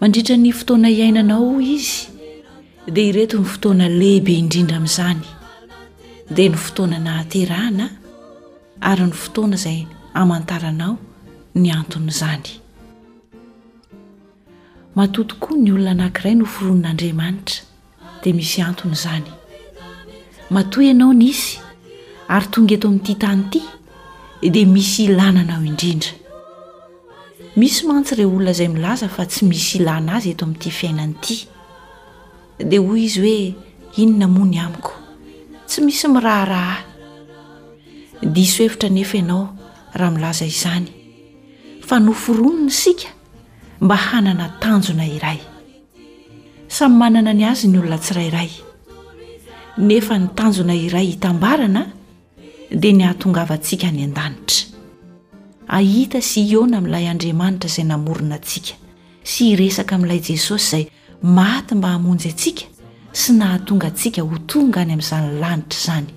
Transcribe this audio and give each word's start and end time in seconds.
mandritra 0.00 0.36
ny 0.40 0.50
fotoana 0.52 0.88
iainanao 0.90 1.60
izy 1.60 2.08
dia 2.92 3.04
ireto 3.10 3.38
ny 3.38 3.44
fotoana 3.44 3.86
lehibe 3.88 4.32
indrindra 4.42 4.76
amin'izany 4.80 5.20
dia 6.30 6.48
ny 6.48 6.56
fotoana 6.56 6.98
na 7.04 7.12
aterahana 7.20 7.86
ary 8.80 9.02
ny 9.06 9.12
fotoana 9.12 9.54
izay 9.60 9.80
amantaranao 10.20 10.94
ny 11.54 11.68
antony 11.76 12.08
izany 12.14 12.48
matotoko 14.96 15.52
ny 15.60 15.68
olona 15.76 15.90
anankiray 15.92 16.34
no 16.40 16.46
foronin'andriamanitra 16.54 17.60
dia 18.22 18.34
misy 18.34 18.62
antony 18.64 18.92
izany 18.96 19.28
matoy 20.50 20.86
ianao 20.88 21.12
n 21.12 21.22
izy 21.28 21.60
ary 22.28 22.46
tonga 22.50 22.72
eto 22.74 22.88
amin'nity 22.88 23.14
tany 23.20 23.42
ity 23.44 23.62
dia 24.52 24.64
misy 24.66 25.04
ilananao 25.12 25.60
indrindra 25.70 26.19
misy 27.56 27.84
mantsy 27.86 28.14
ire 28.14 28.26
olona 28.26 28.50
izay 28.50 28.68
milaza 28.68 29.08
fa 29.08 29.24
tsy 29.26 29.44
misy 29.44 29.78
ilayna 29.80 30.16
azy 30.16 30.30
eto 30.30 30.44
amin'ity 30.44 30.70
fiainan'ity 30.70 31.48
dia 32.68 32.80
hoy 32.80 33.02
izy 33.06 33.20
hoe 33.20 33.54
inona 33.98 34.26
mony 34.28 34.58
amiko 34.58 34.92
tsy 35.66 35.82
misy 35.82 36.08
miraharahahy 36.08 36.84
diso 38.34 38.62
hevitra 38.64 38.88
nefa 38.88 39.16
ianao 39.18 39.48
raha 39.94 40.10
milaza 40.14 40.46
izany 40.46 40.86
fa 41.86 41.98
noforonony 42.00 42.70
sika 42.70 43.08
mba 43.80 43.96
hanana 43.96 44.46
tanjona 44.60 45.06
iray 45.06 45.38
samy 46.68 46.94
manana 46.96 47.32
ny 47.34 47.44
azy 47.50 47.66
ny 47.68 47.78
olona 47.78 47.98
tsirairay 47.98 48.50
nefa 49.78 50.18
ny 50.18 50.28
tanjona 50.38 50.74
iray 50.74 51.06
hitambarana 51.10 51.82
dia 52.70 52.92
ny 52.92 53.02
hahatongavantsika 53.04 53.86
any 53.90 54.04
an-danitra 54.06 54.69
ahita 55.70 56.18
sy 56.20 56.40
ihona 56.50 56.78
amin'ilay 56.82 57.06
andriamanitra 57.14 57.68
izay 57.70 57.84
namorina 57.86 58.34
antsika 58.40 58.74
sy 59.30 59.52
iresaka 59.54 59.94
amin'ilay 59.94 60.20
jesosy 60.28 60.64
izay 60.80 60.86
maty 61.38 61.74
mba 61.78 61.88
hamonjy 61.94 62.30
antsika 62.32 62.64
sy 63.20 63.32
nahatonga 63.38 63.86
antsika 63.92 64.22
ho 64.26 64.38
tonga 64.50 64.80
any 64.84 64.92
amin'izany 64.96 65.28
lanitra 65.42 65.78
izany 65.80 66.08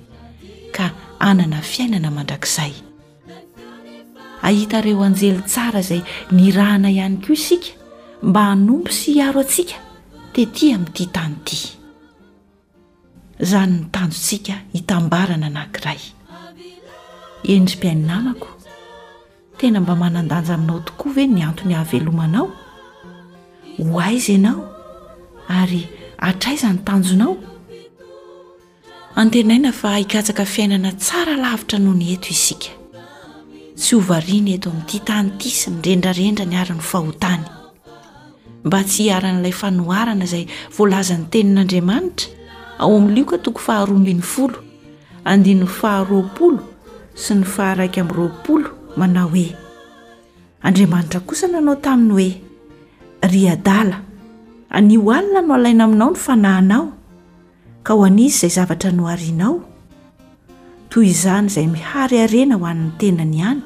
ka 0.75 0.87
anana 1.29 1.59
fiainana 1.71 2.09
mandrakizay 2.17 2.73
ahitareo 4.49 5.03
anjely 5.09 5.41
tsara 5.53 5.79
izay 5.85 6.01
nirahana 6.39 6.89
ihany 6.97 7.17
koa 7.25 7.33
isika 7.39 7.71
mba 8.29 8.41
hanompo 8.49 8.91
sy 8.99 9.09
hiaro 9.17 9.39
atsika 9.45 9.75
dia 10.33 10.47
tia 10.55 10.77
min'nity 10.81 11.05
tany 11.15 11.37
iti 11.43 11.59
izany 13.45 13.75
ny 13.79 13.85
tanjontsika 13.95 14.55
hitambarana 14.75 15.45
anankiray 15.51 16.01
endrympiaiinanako 17.53 18.47
tena 19.57 19.79
mba 19.81 19.95
manandanja 19.95 20.53
aminao 20.53 20.79
tokoa 20.79 21.13
ve 21.13 21.27
ny 21.27 21.41
antony 21.43 21.73
ahavelomanao 21.75 22.49
ho 23.77 23.99
aiz 23.99 24.27
anao 24.35 24.57
ary 25.47 25.81
araizan'ny 26.27 27.37
annnainiroho 29.21 30.71
enetoam'nty 34.35 34.97
tany 35.09 35.29
sy 35.39 35.45
irendrarendra 35.81 36.45
ny 36.49 36.55
aranyahom 36.63 37.07
tsy 38.87 39.03
an'lay 39.11 39.53
fanoana 39.61 40.25
zay 40.33 40.43
vlazan'ny 40.77 41.27
tenin'andriamanitra 41.33 42.27
ao 42.79 42.97
amylioka 42.97 43.37
toko 43.45 43.59
faharombin'ny 43.67 44.21
folo 44.33 44.57
andinny 45.31 45.67
faharoapolo 45.79 46.61
sy 47.23 47.33
ny 47.35 47.43
faharaiky 47.55 47.99
ami'nyroapolo 48.03 48.69
manao 48.97 49.27
hoe 49.33 49.55
andriamanitra 50.61 51.19
kosa 51.25 51.47
nanao 51.47 51.75
taminy 51.75 52.13
hoe 52.13 52.41
ry 53.31 53.49
adala 53.53 54.01
any 54.69 54.97
ho 54.97 55.11
alina 55.11 55.41
no 55.47 55.53
alaina 55.55 55.83
aminao 55.85 56.11
ny 56.11 56.17
fanahanao 56.23 56.83
ka 57.83 57.93
ho 57.93 58.01
anizy 58.07 58.45
izay 58.45 58.49
zavatra 58.57 58.91
no 58.97 59.03
arianao 59.13 59.55
toy 60.89 61.05
izany 61.11 61.47
izay 61.49 61.67
mihary 61.73 62.17
arena 62.25 62.55
ho 62.59 62.65
an'ny 62.71 62.89
tena 62.99 63.25
ny 63.33 63.37
hany 63.45 63.61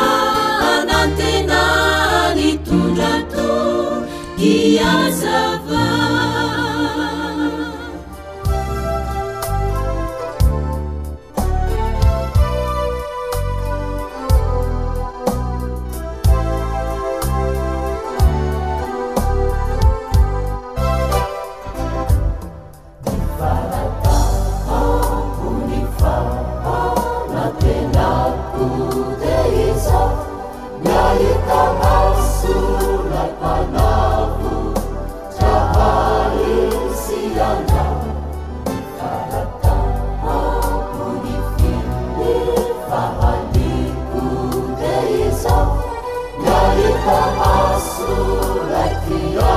عصرلديو 47.08 49.55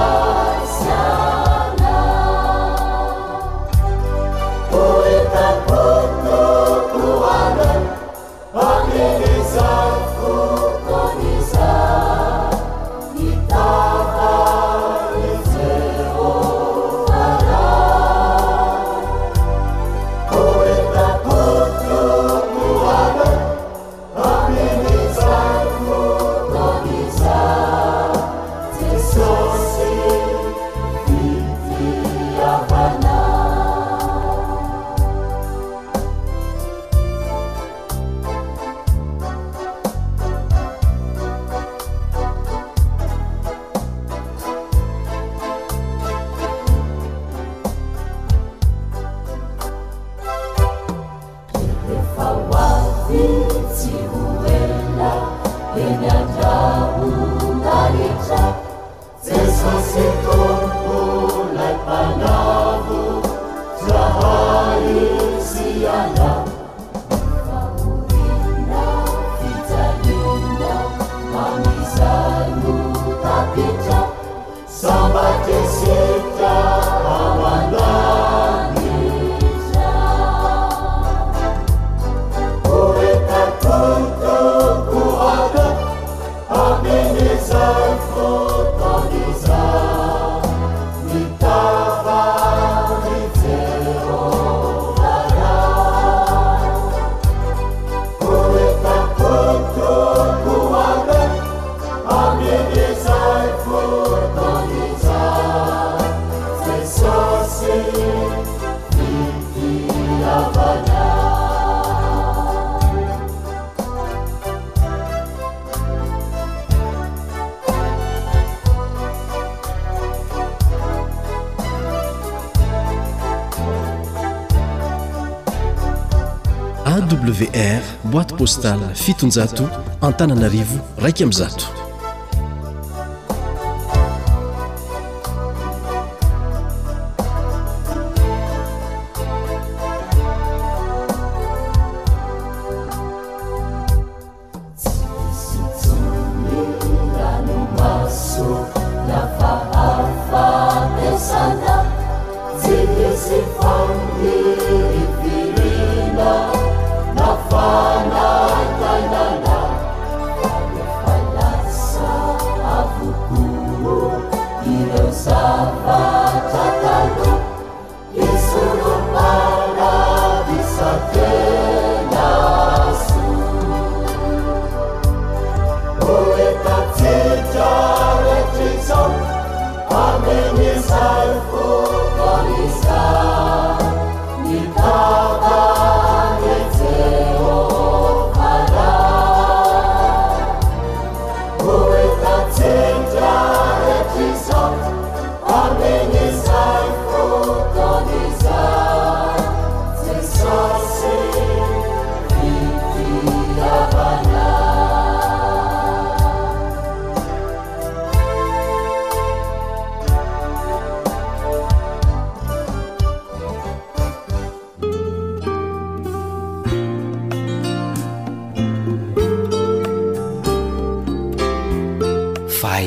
vr 127.40 127.82
boîte 128.04 128.36
postal 128.38 128.80
fitonjato 128.96 129.64
antananarivo 130.02 130.76
raiky 131.04 131.24
amin'zato 131.24 131.79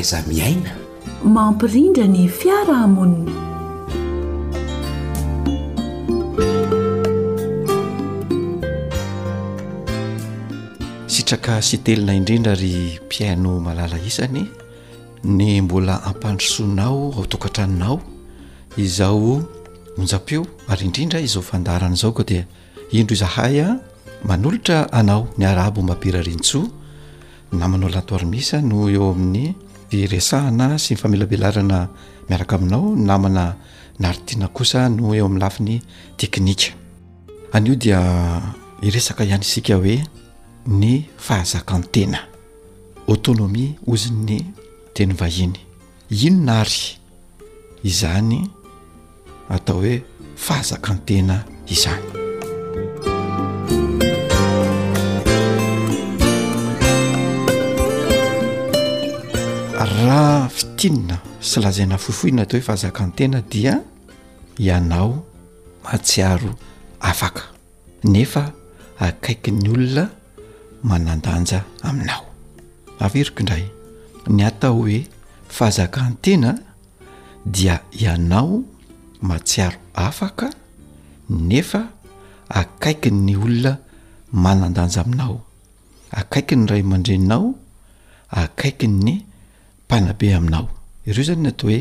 zamiaina 0.01 0.71
mampirindra 1.23 2.07
ny 2.09 2.25
fiarahamonny 2.27 3.29
sitraka 11.07 11.61
sytelina 11.61 12.13
indrindra 12.17 12.55
ry 12.57 12.97
mpiaino 13.05 13.59
malala 13.61 13.99
isany 14.07 14.45
ny 15.23 15.61
mbola 15.61 16.01
ampandrosonao 16.09 17.13
ao 17.17 17.25
tokatraninao 17.29 18.01
izao 18.77 19.41
onjapio 19.97 20.45
ary 20.67 20.85
indrindra 20.89 21.19
izao 21.21 21.43
fandarany 21.45 21.93
izao 21.93 22.11
koa 22.17 22.25
dia 22.25 22.45
indro 22.91 23.13
izahay 23.15 23.61
a 23.61 23.77
manolotra 24.27 24.87
anao 24.91 25.27
ny 25.37 25.45
arabo 25.45 25.81
mambira 25.85 26.21
rintsoa 26.25 26.65
na 27.53 27.67
manao 27.69 27.89
lantoarimisa 27.89 28.61
no 28.65 28.89
eo 28.89 29.11
amin'y 29.13 29.53
resahana 30.09 30.77
sy 30.81 30.95
mifamelabelarana 30.97 31.79
miaraka 32.29 32.55
aminao 32.57 32.95
namana 32.97 33.45
naritiana 33.99 34.47
kosa 34.49 34.89
no 34.89 35.13
eo 35.15 35.25
amin'ny 35.25 35.39
lafi 35.43 35.61
ny 35.67 35.75
teknika 36.17 36.73
anio 37.55 37.75
dia 37.75 37.99
iresaka 38.85 39.23
ihany 39.23 39.45
isika 39.45 39.75
hoe 39.77 39.97
ny 40.79 40.89
fahazaka 41.25 41.73
ntena 41.77 42.19
autonomia 43.09 43.69
oziny 43.87 44.25
ny 44.27 44.37
teny 44.95 45.13
vahiny 45.13 45.57
ino 46.23 46.39
nary 46.47 46.81
izany 47.83 48.39
atao 49.49 49.77
hoe 49.81 49.95
fahazaka 50.45 50.89
ntena 50.93 51.45
izay 51.73 52.22
raha 59.85 60.47
fitinina 60.49 61.17
sy 61.41 61.59
lazaina 61.61 61.97
foifohina 61.97 62.43
atao 62.43 62.57
hoe 62.57 62.59
fahazaka 62.65 63.03
ntena 63.05 63.41
dia 63.41 63.81
ianao 64.57 65.23
matsiaro 65.83 66.55
afaka 66.99 67.41
nefa 68.03 68.51
akaikiny 68.99 69.67
olona 69.69 70.05
manandanja 70.83 71.63
aminao 71.81 72.25
averika 72.99 73.39
indray 73.39 73.65
ny 74.27 74.41
atao 74.45 74.73
hoe 74.75 75.07
fahazakan-tena 75.49 76.55
dia 77.45 77.79
ianao 78.01 78.63
matsiaro 79.21 79.79
afaka 79.95 80.47
nefa 81.29 81.81
akaiki 82.49 83.11
ny 83.11 83.35
olona 83.35 83.77
manandanja 84.31 85.01
aminao 85.01 85.37
akaikiny 86.19 86.65
ray 86.67 86.81
mandreninao 86.83 87.55
akaikiny 88.31 88.97
ny 89.03 89.15
fanabe 89.93 90.27
aminao 90.39 90.65
ireo 91.09 91.23
zany 91.29 91.41
n 91.43 91.47
atao 91.53 91.69
hoe 91.69 91.79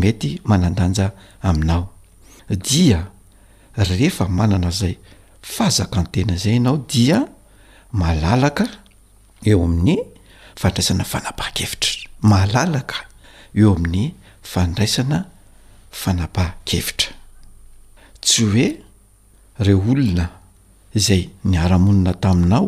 mety 0.00 0.30
manandanja 0.50 1.06
aminao 1.48 1.84
dia 2.68 2.98
rehefa 3.90 4.24
manana 4.38 4.70
zay 4.78 4.94
fazaka 5.54 5.98
ntena 6.04 6.34
zay 6.42 6.54
ianao 6.58 6.76
dia 6.92 7.18
malalaka 7.98 8.66
eo 9.50 9.60
amin'ny 9.68 9.96
fandraisana 10.60 11.04
fanabahakevitra 11.10 11.92
malalaka 12.30 12.98
eo 13.60 13.70
amin'ny 13.78 14.04
fandraisana 14.52 15.18
fanabahakevitra 16.00 17.10
tsy 18.22 18.42
hoe 18.52 18.66
reo 19.66 19.78
olona 19.92 20.26
izay 20.98 21.22
ny 21.48 21.54
ara-monina 21.64 22.12
taminao 22.24 22.66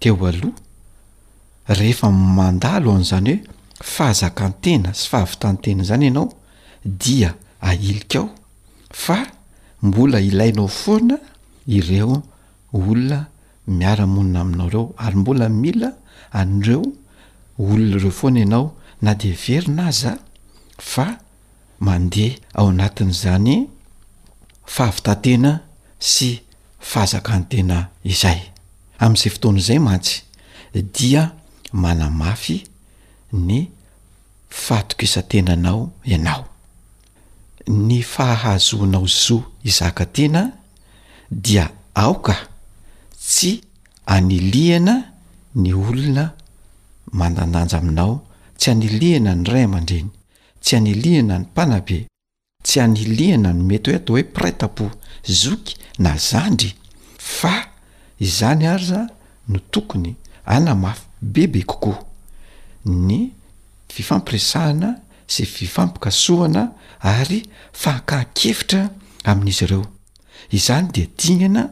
teo 0.00 0.14
aloha 0.28 1.76
rehefa 1.78 2.08
mandalo 2.38 2.88
ain'izany 2.96 3.34
hoe 3.36 3.55
fahazaka 3.82 4.42
antena 4.46 4.90
sy 4.94 5.06
fahavitantena 5.08 5.82
zany 5.84 6.06
ianao 6.08 6.30
dia 6.84 7.34
ahilik 7.60 8.16
ao 8.16 8.30
fa 8.90 9.26
mbola 9.82 10.20
ilainao 10.20 10.68
foana 10.68 11.18
ireo 11.66 12.22
olona 12.72 13.26
miara-monina 13.68 14.40
aminao 14.40 14.68
reo 14.68 14.94
ary 14.96 15.16
mbola 15.16 15.48
mila 15.48 15.92
an'ireo 16.32 16.82
olona 17.58 17.96
ireo 17.96 18.10
foana 18.10 18.38
ianao 18.40 18.74
na 19.02 19.14
de 19.14 19.32
verina 19.32 19.86
aza 19.86 20.18
fa 20.78 21.18
mandeha 21.80 22.36
ao 22.54 22.72
natin' 22.72 23.12
zany 23.12 23.68
fahavitantena 24.66 25.60
sy 25.98 26.40
fahazaka 26.80 27.32
antena 27.34 27.88
izay 28.04 28.40
am'izay 28.98 29.30
fotoana 29.32 29.58
izay 29.58 29.78
mantsy 29.78 30.24
dia 30.92 31.32
manamafy 31.72 32.64
ny 33.36 33.66
fatokisan-tenanao 34.50 35.90
ianao 36.04 36.44
ny 37.68 38.02
fahahazoanao 38.02 39.06
zo 39.06 39.42
izaka 39.64 40.04
tena 40.06 40.50
dia 41.30 41.68
aoka 41.94 42.36
tsy 43.20 43.60
anilihana 44.06 44.94
ny 45.56 45.72
olona 45.74 46.24
mandandanja 47.12 47.78
aminao 47.78 48.26
tsy 48.58 48.70
anilihana 48.70 49.34
ny 49.34 49.44
ray 49.50 49.64
aman-dreny 49.64 50.08
tsy 50.62 50.76
anilihana 50.76 51.38
ny 51.38 51.44
mpanabe 51.44 52.06
tsy 52.64 52.80
anilihana 52.80 53.52
nomety 53.52 53.90
hoe 53.90 53.96
atao 53.98 54.14
hoe 54.16 54.22
pirai 54.22 54.52
tapo 54.52 54.90
zoky 55.28 55.76
na 55.98 56.16
zandry 56.16 56.74
fa 57.18 57.54
izany 58.20 58.66
aza 58.66 59.10
no 59.48 59.58
tokony 59.72 60.14
anamafy 60.46 61.02
bebe 61.22 61.62
kokoa 61.62 62.05
ny 62.86 63.30
fifampiresahana 63.88 64.96
sy 65.26 65.44
fifampikasoana 65.56 66.62
ary 67.12 67.38
fahakahkefitra 67.82 68.82
amin'izy 69.24 69.64
ireo 69.64 69.84
izany 70.58 70.86
dia 70.94 71.06
dinana 71.22 71.62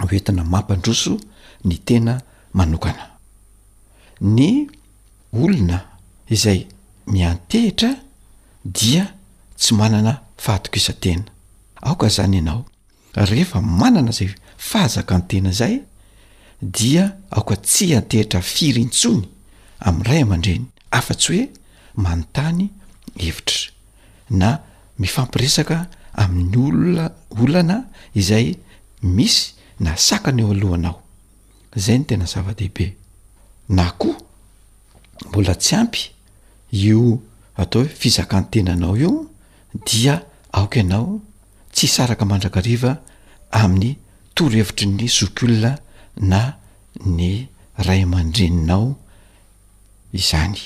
hoentina 0.00 0.44
mampandroso 0.52 1.12
ny 1.64 1.74
tena 1.86 2.14
manokana 2.58 3.04
ny 4.36 4.68
olona 5.42 5.78
izay 6.34 6.60
miantehitra 7.06 7.90
dia 8.64 9.14
tsy 9.58 9.74
manana 9.80 10.12
fahatokisan-tena 10.38 11.24
aoka 11.82 12.08
zany 12.16 12.36
ianao 12.38 12.60
rehefa 13.14 13.60
manana 13.80 14.10
izay 14.10 14.30
fahazakantena 14.68 15.50
izay 15.50 15.74
dia 16.62 17.16
aoka 17.30 17.56
tsy 17.56 17.96
antehitra 17.96 18.40
firintsony 18.42 19.26
amin'ny 19.80 20.04
ray 20.08 20.20
aman-dreny 20.26 20.64
afa-tsy 20.98 21.34
hoe 21.38 21.46
manontany 22.04 22.66
hevitra 23.22 23.70
na 24.40 24.50
mifampiresaka 25.00 25.76
amin'ny 26.22 26.56
olona 26.56 27.10
olana 27.42 27.76
izay 28.20 28.46
misy 29.16 29.42
na 29.84 29.92
sakana 30.06 30.40
eo 30.44 30.50
alohanao 30.56 30.96
zay 31.84 31.98
ny 32.02 32.08
tena 32.10 32.26
zava-dehibe 32.32 32.86
na 33.76 33.84
koha 34.00 34.18
mbola 35.28 35.54
tsy 35.62 35.72
ampy 35.80 36.02
io 36.84 37.00
atao 37.60 37.80
hoe 37.82 37.88
fizakan 38.00 38.44
tenanao 38.52 38.94
io 39.04 39.12
dia 39.86 40.14
aoka 40.58 40.78
ianao 40.82 41.08
tsy 41.74 41.86
saraka 41.94 42.24
mandrakariva 42.30 42.92
amin'ny 43.62 43.90
toro 44.34 44.54
hevitry 44.58 44.86
ny 44.98 45.06
sokolona 45.18 45.70
na 46.30 46.40
ny 47.16 47.24
ray 47.86 48.00
aman-dreninao 48.06 48.84
izany 50.12 50.58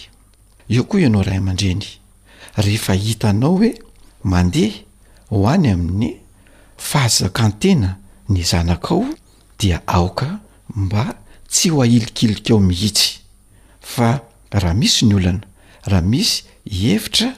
eo 0.68 0.84
koa 0.84 1.00
ianao 1.00 1.22
raha 1.22 1.32
y 1.32 1.38
amandreny 1.40 1.84
rehefa 2.56 2.94
hitanao 2.94 3.52
hoe 3.56 3.74
mandea 4.24 4.70
ho 5.30 5.48
any 5.48 5.68
amin'ny 5.72 6.16
fahazakan-tena 6.76 7.94
ny 8.28 8.42
zanak 8.44 8.84
ao 8.90 9.04
dia 9.58 9.80
aoka 9.86 10.38
mba 10.76 11.14
tsy 11.48 11.68
ho 11.68 11.82
ailikilika 11.82 12.52
ao 12.54 12.60
mihitsy 12.60 13.18
fa 13.80 14.20
raha 14.50 14.74
misy 14.74 15.06
ny 15.06 15.14
olana 15.14 15.46
raha 15.84 16.02
misy 16.02 16.44
evitra 16.68 17.34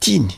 tiany 0.00 0.30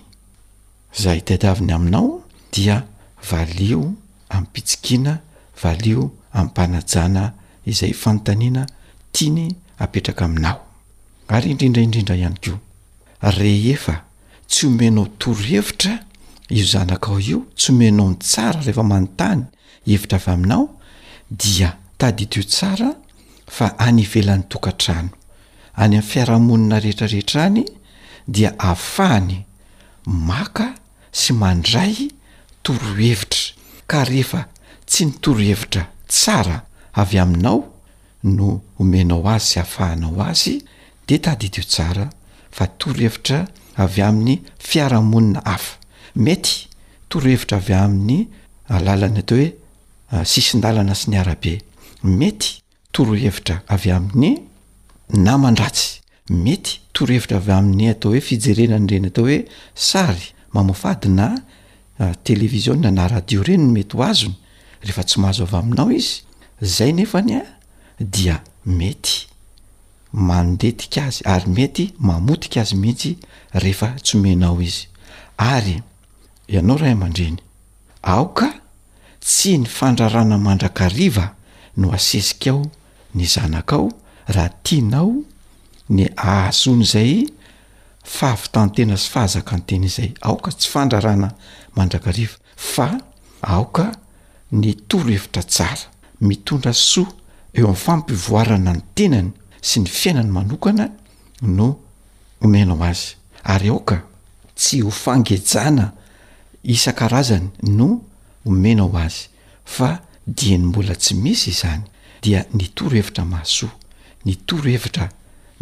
zay 0.97 1.21
deadiaviny 1.27 1.73
aminao 1.73 2.23
dia 2.53 2.85
valio 3.31 3.93
amipitsikiana 4.29 5.19
valio 5.63 6.11
ammpanajana 6.33 7.33
izay 7.67 7.93
fanotaniana 7.93 8.67
tiany 9.13 9.55
apetraka 9.79 10.25
aminao 10.25 10.66
ary 11.35 11.50
indrindraindrindra 11.52 12.16
ihany 12.16 12.38
koa 12.42 13.30
rehefa 13.38 13.95
tsy 14.50 14.66
omenao 14.71 15.06
toro 15.18 15.42
hevitra 15.50 15.95
io 16.50 16.64
zanaka 16.73 17.09
ao 17.11 17.18
io 17.21 17.40
tsy 17.59 17.73
omenao 17.73 18.09
ny 18.11 18.16
tsara 18.18 18.61
rehefa 18.66 18.83
manontany 18.83 19.42
hevitra 19.88 20.18
avy 20.18 20.33
aminao 20.35 20.64
dia 21.40 21.68
tadiidio 21.99 22.42
tsara 22.52 22.88
fa 23.56 23.66
any 23.87 24.02
velan'ny 24.12 24.45
tokantrano 24.50 25.11
any 25.83 25.95
amin'ny 25.97 26.02
fiarahamonina 26.11 26.76
rehetrarehetra 26.85 27.40
any 27.50 27.62
dia 28.35 28.50
ahafahany 28.59 29.37
maka 30.30 30.66
sy 31.21 31.30
mandray 31.42 31.95
toro 32.64 32.90
hevitra 33.00 33.42
ka 33.90 33.99
rehefa 34.11 34.40
tsy 34.90 35.02
ny 35.11 35.18
toro 35.23 35.42
hevitra 35.50 35.83
tsara 36.12 36.56
avy 37.02 37.18
aminao 37.25 37.59
no 38.37 38.49
omenao 38.83 39.21
azy 39.35 39.49
sy 39.52 39.56
ahafahanao 39.61 40.21
azy 40.33 40.54
de 41.09 41.19
tady 41.19 41.47
idio 41.47 41.63
tsara 41.65 42.11
fa 42.51 42.67
toro 42.67 42.99
hevitra 43.01 43.45
avy 43.77 44.03
amin'ny 44.03 44.41
fiarahamonina 44.59 45.43
hafa 45.45 45.77
mety 46.25 46.53
torohevitra 47.09 47.57
avy 47.59 47.73
amin'ny 47.85 48.29
alalany 48.75 49.19
atao 49.23 49.39
hoe 49.39 49.51
ah, 50.13 50.25
sisin-dalana 50.33 50.95
sy 51.01 51.07
ny 51.11 51.17
arabe 51.23 51.55
mety 52.19 52.49
toro 52.93 53.15
hevitra 53.25 53.57
avy 53.75 53.91
amin'ny 53.99 54.33
na 55.25 55.35
mandratsy 55.43 55.89
mety 56.45 56.73
torohevitra 56.95 57.37
avy 57.41 57.53
amin'ny 57.59 57.89
atao 57.93 58.11
hoe 58.13 58.21
fijerenany 58.29 58.87
ireny 58.91 59.07
atao 59.11 59.25
hoe 59.29 59.39
sary 59.89 60.27
mamofady 60.55 61.09
na 61.19 61.29
ah, 62.03 62.15
televisioa 62.27 62.91
na 62.97 63.09
radio 63.09 63.41
ireny 63.45 63.65
no 63.67 63.73
mety 63.79 63.97
ho 63.97 64.03
azony 64.11 64.37
rehefa 64.85 65.03
tsy 65.05 65.21
mahazo 65.23 65.43
avy 65.47 65.57
aminao 65.63 65.89
izy 66.01 66.15
zay 66.77 66.93
nefany 66.99 67.33
a 67.39 67.43
dia 68.15 68.37
mety 68.65 69.15
mandetika 70.17 71.05
azy 71.05 71.21
ary 71.25 71.51
mety 71.53 71.93
mamotika 71.99 72.61
azy 72.61 72.75
mihitsy 72.75 73.17
rehefa 73.53 73.89
tsomenao 74.03 74.61
izy 74.61 74.89
ary 75.37 75.83
ianao 76.49 76.77
raha 76.79 76.93
aman-dreny 76.93 77.37
aoka 78.03 78.49
tsy 79.21 79.59
ny 79.59 79.65
fandrarana 79.67 80.39
mandrakariva 80.39 81.35
no 81.77 81.93
asesikaao 81.93 82.65
ny 83.15 83.27
zanaka 83.27 83.77
ao 83.77 83.91
raha 84.27 84.49
tianao 84.63 85.13
ny 85.89 86.09
ahazony 86.17 86.85
zay 86.85 87.27
fahavitan 88.05 88.73
tena 88.73 88.97
sy 88.97 89.09
fahazaka 89.13 89.57
nyteny 89.57 89.85
izay 89.85 90.11
aoka 90.21 90.51
tsy 90.53 90.69
fandrarana 90.73 91.29
mandrakariva 91.77 92.37
fa 92.57 93.01
aoka 93.43 93.93
ny 94.53 94.75
torohevitra 94.89 95.43
tsara 95.43 95.89
mitondra 96.21 96.73
soa 96.73 97.13
eo 97.55 97.65
amn'ny 97.67 97.83
fampivoarana 97.85 98.73
ny 98.73 98.83
tenany 98.95 99.31
sy 99.67 99.81
ny 99.83 99.89
fiainany 99.91 100.31
manokana 100.37 100.87
no 101.57 101.69
omena 102.45 102.75
ho 102.79 102.85
azy 102.91 103.11
ary 103.53 103.69
aoka 103.75 103.97
tsy 104.61 104.77
hofangejana 104.87 105.87
isan-karazany 106.73 107.49
no 107.79 107.89
omena 108.49 108.83
ho 108.87 108.91
azy 109.07 109.25
fa 109.75 109.91
diany 110.37 110.65
mbola 110.71 110.95
tsy 111.03 111.15
misy 111.23 111.51
izany 111.55 111.83
dia 112.23 112.41
ny 112.59 112.65
toro 112.77 112.95
hevitra 112.99 113.25
mahasoa 113.33 113.75
ny 114.25 114.33
toro 114.47 114.69
hevitra 114.75 115.07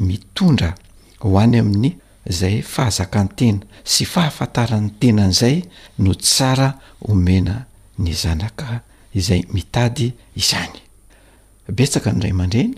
mitondra 0.06 0.70
ho 1.20 1.38
any 1.44 1.56
amin'ny 1.62 1.92
zay 2.38 2.56
fahazakan 2.74 3.28
tena 3.38 3.66
sy 3.92 4.02
fahafantaran'ny 4.12 4.90
tenan' 5.00 5.34
izay 5.36 5.58
no 6.04 6.12
tsara 6.24 6.68
omena 7.10 7.56
ny 8.02 8.10
zanaka 8.22 8.68
izay 9.18 9.40
mitady 9.54 10.06
izany 10.40 10.78
betsaka 11.76 12.10
ny 12.12 12.20
iray 12.24 12.34
mandreny 12.40 12.74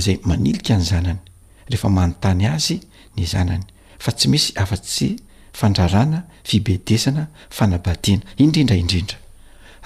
zay 0.00 0.18
manilika 0.26 0.74
ny 0.78 0.84
zanany 0.84 1.20
rehefa 1.68 1.88
manontany 1.88 2.46
azy 2.50 2.76
ny 3.16 3.22
zanany 3.26 3.62
fa 3.98 4.12
tsy 4.12 4.26
misy 4.28 4.52
afa 4.58 4.76
tsy 4.76 5.16
fandrarana 5.52 6.24
fibedesana 6.44 7.28
fanabatiana 7.50 8.22
indrindraindrindra 8.36 9.16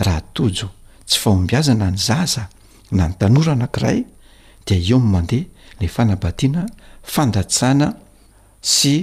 raha 0.05 0.21
tojo 0.35 0.67
tsy 1.07 1.19
fahombiazana 1.21 1.87
ny 1.91 1.97
zaza 1.99 2.49
na 2.97 3.05
ny 3.09 3.15
tanora 3.19 3.53
anankiray 3.53 4.01
dea 4.67 4.79
eo 4.91 4.99
nymandeha 5.01 5.47
la 5.81 5.89
fanabatiana 5.89 6.63
fandatsana 7.03 7.87
sy 8.63 8.95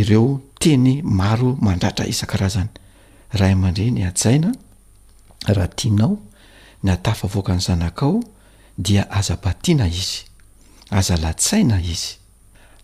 ireo 0.00 0.40
teny 0.60 1.02
maro 1.02 1.50
mandratra 1.64 2.04
isan-karazany 2.12 2.68
raha 3.38 3.52
y 3.52 3.56
mandre 3.62 3.84
ny 3.90 4.02
atsaina 4.10 4.50
ratinao 5.56 6.12
ny 6.84 6.88
atafa 6.94 7.24
avoaka 7.28 7.52
ny 7.56 7.60
zanakao 7.68 8.20
dia 8.78 9.08
aza 9.10 9.36
batiana 9.36 9.88
izy 9.88 10.24
aza 10.90 11.16
latsaina 11.16 11.80
izy 11.80 12.16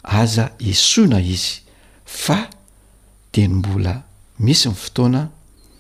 aza 0.03 0.51
esona 0.59 1.21
izy 1.21 1.63
fa 2.05 2.49
de 3.33 3.47
ny 3.49 3.55
mbola 3.55 4.03
misy 4.41 4.69
ny 4.69 4.75
fotoana 4.75 5.29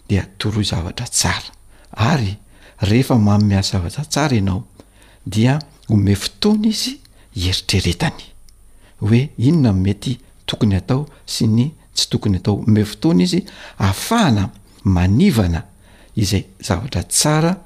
de 0.08 0.22
toroa 0.38 0.62
zavatra 0.64 1.06
tsara 1.08 1.50
ary 1.96 2.36
rehefa 2.80 3.18
mamo 3.18 3.44
miasa 3.44 3.78
zavatra 3.78 4.04
tsara 4.04 4.36
ianao 4.36 4.66
dia 5.26 5.58
ome 5.88 6.14
fotoana 6.14 6.68
izy 6.68 6.96
eritreretany 7.36 8.24
hoe 9.00 9.30
inona 9.38 9.72
mety 9.72 10.18
tokony 10.46 10.76
atao 10.76 11.06
sy 11.26 11.46
ny 11.46 11.72
tsy 11.94 12.06
tokony 12.10 12.36
atao 12.36 12.54
ome 12.66 12.84
fotoana 12.84 13.22
izy 13.22 13.44
ahfahana 13.78 14.50
manivana 14.84 15.62
izay 16.16 16.44
zavatra 16.60 17.02
tsara 17.02 17.56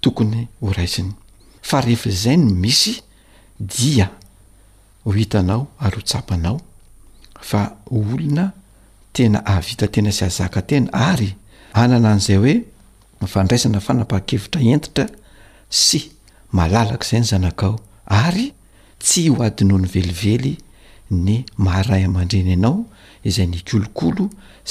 tokony 0.00 0.46
horaisiny 0.60 1.12
fa 1.66 1.80
rehefitra 1.84 2.14
zay 2.26 2.36
ny 2.40 2.52
misy 2.62 2.92
dia 3.58 4.06
ho 5.04 5.14
itanao 5.24 5.66
ary 5.84 5.96
ho 6.00 6.06
tsapanao 6.06 6.60
fa 7.50 7.62
olona 7.96 8.44
tena 9.16 9.40
avita 9.56 9.86
tena 9.94 10.12
sy 10.14 10.24
azaka 10.28 10.60
tena 10.68 10.88
ary 11.10 11.30
anana 11.80 12.08
an'izay 12.14 12.38
hoe 12.42 12.54
ifandraisana 13.26 13.80
fanampakevitra 13.86 14.60
entitra 14.74 15.04
sy 15.84 15.98
malalaka 16.56 17.04
izay 17.06 17.22
ny 17.24 17.30
zanakao 17.32 17.74
ary 18.24 18.46
tsy 19.04 19.24
ho 19.30 19.36
adinyh 19.46 19.78
ny 19.82 19.88
velively 19.94 20.54
ny 21.24 21.34
mahr 21.64 21.86
ray 21.90 22.02
aman-dreny 22.08 22.52
ianao 22.54 22.76
izay 23.28 23.48
ny 23.50 23.58
kolokolo 23.68 24.24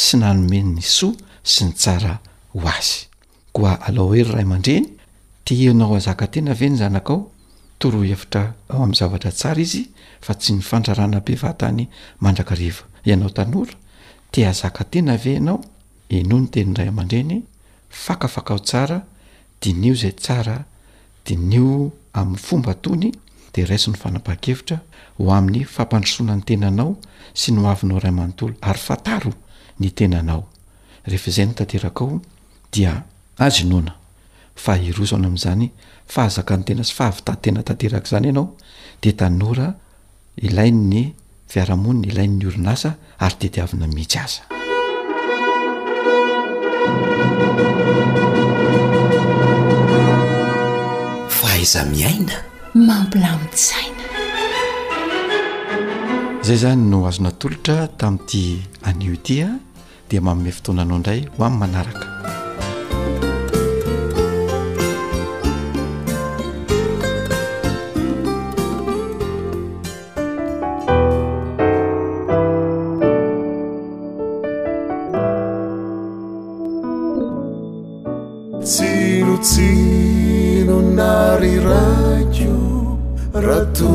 sy 0.03 0.15
n 0.19 0.23
anomenyny 0.31 0.81
soa 0.81 1.17
sy 1.51 1.61
ny 1.67 1.73
tsara 1.79 2.15
ho 2.55 2.63
azy 2.75 3.01
koa 3.55 3.73
alaoery 3.87 4.27
ray 4.35 4.47
ama-dreny 4.47 4.94
teenao 5.45 5.95
azaka 5.95 6.27
tena 6.27 6.53
ve 6.53 6.69
ny 6.69 6.77
zanakao 6.81 7.29
toro 7.79 8.01
hevitra 8.03 8.53
aoam'ny 8.69 8.95
zavatra 8.97 9.31
tsara 9.31 9.61
izy 9.61 9.83
fa 10.25 10.33
tsy 10.33 10.53
ny 10.55 10.61
fandrarana 10.61 11.19
be 11.21 11.35
vatany 11.35 11.85
mandrakarivaianao 12.19 13.31
teazaka 14.33 14.83
tenave 14.91 15.33
anao 15.37 15.59
enony 16.09 16.47
tenray 16.53 16.87
amandreny 16.89 17.43
fakafakao 18.03 18.59
sara 18.69 18.99
dinio 19.61 19.93
zay 20.01 20.13
sara 20.25 20.57
dinio 21.25 21.91
am'ny 22.13 22.37
fombatony 22.37 23.09
deas 23.53 23.87
ny 23.87 23.95
fanapakeitra 24.01 24.77
oain'ny 25.19 25.61
fampandrosona 25.75 26.35
ny 26.35 26.43
tenanao 26.49 26.91
sy 27.39 27.49
noavinao 27.51 27.99
raymanotoo 28.03 28.49
aryata 28.61 29.19
nyenaaoa 29.79 30.45
fa 34.55 34.77
irosana 34.79 35.27
amin'izany 35.27 35.63
fa 36.15 36.23
hazaka 36.25 36.53
ny 36.57 36.63
tena 36.67 36.83
sy 36.87 36.93
fahavitadtena 36.99 37.61
tanteraka 37.67 38.07
izany 38.07 38.25
ianao 38.29 38.45
de 39.03 39.11
tanora 39.19 39.69
ilain 40.47 40.79
ny 40.91 41.01
fiarahamonina 41.51 42.11
ilain' 42.13 42.37
ny 42.39 42.45
orinasa 42.49 42.89
ary 43.25 43.35
tetiavina 43.41 43.87
mihitsy 43.93 44.19
aza 44.19 44.47
fahaiza 51.37 51.81
miaina 51.93 52.35
mampila 52.87 53.31
mitsaina 53.43 54.03
izay 56.43 56.57
zany 56.63 56.83
no 56.91 56.97
azona 57.09 57.31
tolotra 57.41 57.77
tami'iti 57.99 58.57
anio 58.89 59.15
tia 59.25 59.47
dia 60.09 60.21
mamome 60.25 60.51
fotoananao 60.57 60.97
indray 60.99 61.21
ho 61.33 61.39
amin'ny 61.47 61.59
manaraka 61.59 62.43
nariraikyo 80.95 82.55
rato 83.45 83.93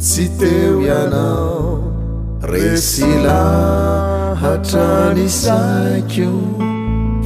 tsiteo 0.00 0.80
ianao 0.80 1.80
resila 2.42 3.40
hatranisaikeo 4.42 6.40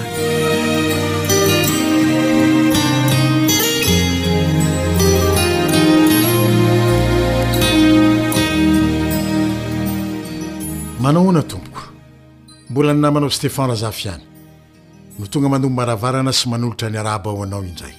manao 10.99 11.23
hoana 11.23 11.41
tompoko 11.41 11.81
mbola 12.69 12.93
ny 12.93 12.99
namanao 13.01 13.29
stefana 13.29 13.75
zafi 13.75 14.09
any 14.09 14.23
no 15.19 15.25
tonga 15.27 15.49
mandomba 15.49 15.75
maravarana 15.85 16.31
sy 16.33 16.45
manolotra 16.49 16.89
nyarabahoanao 16.89 17.63
indzay 17.69 17.93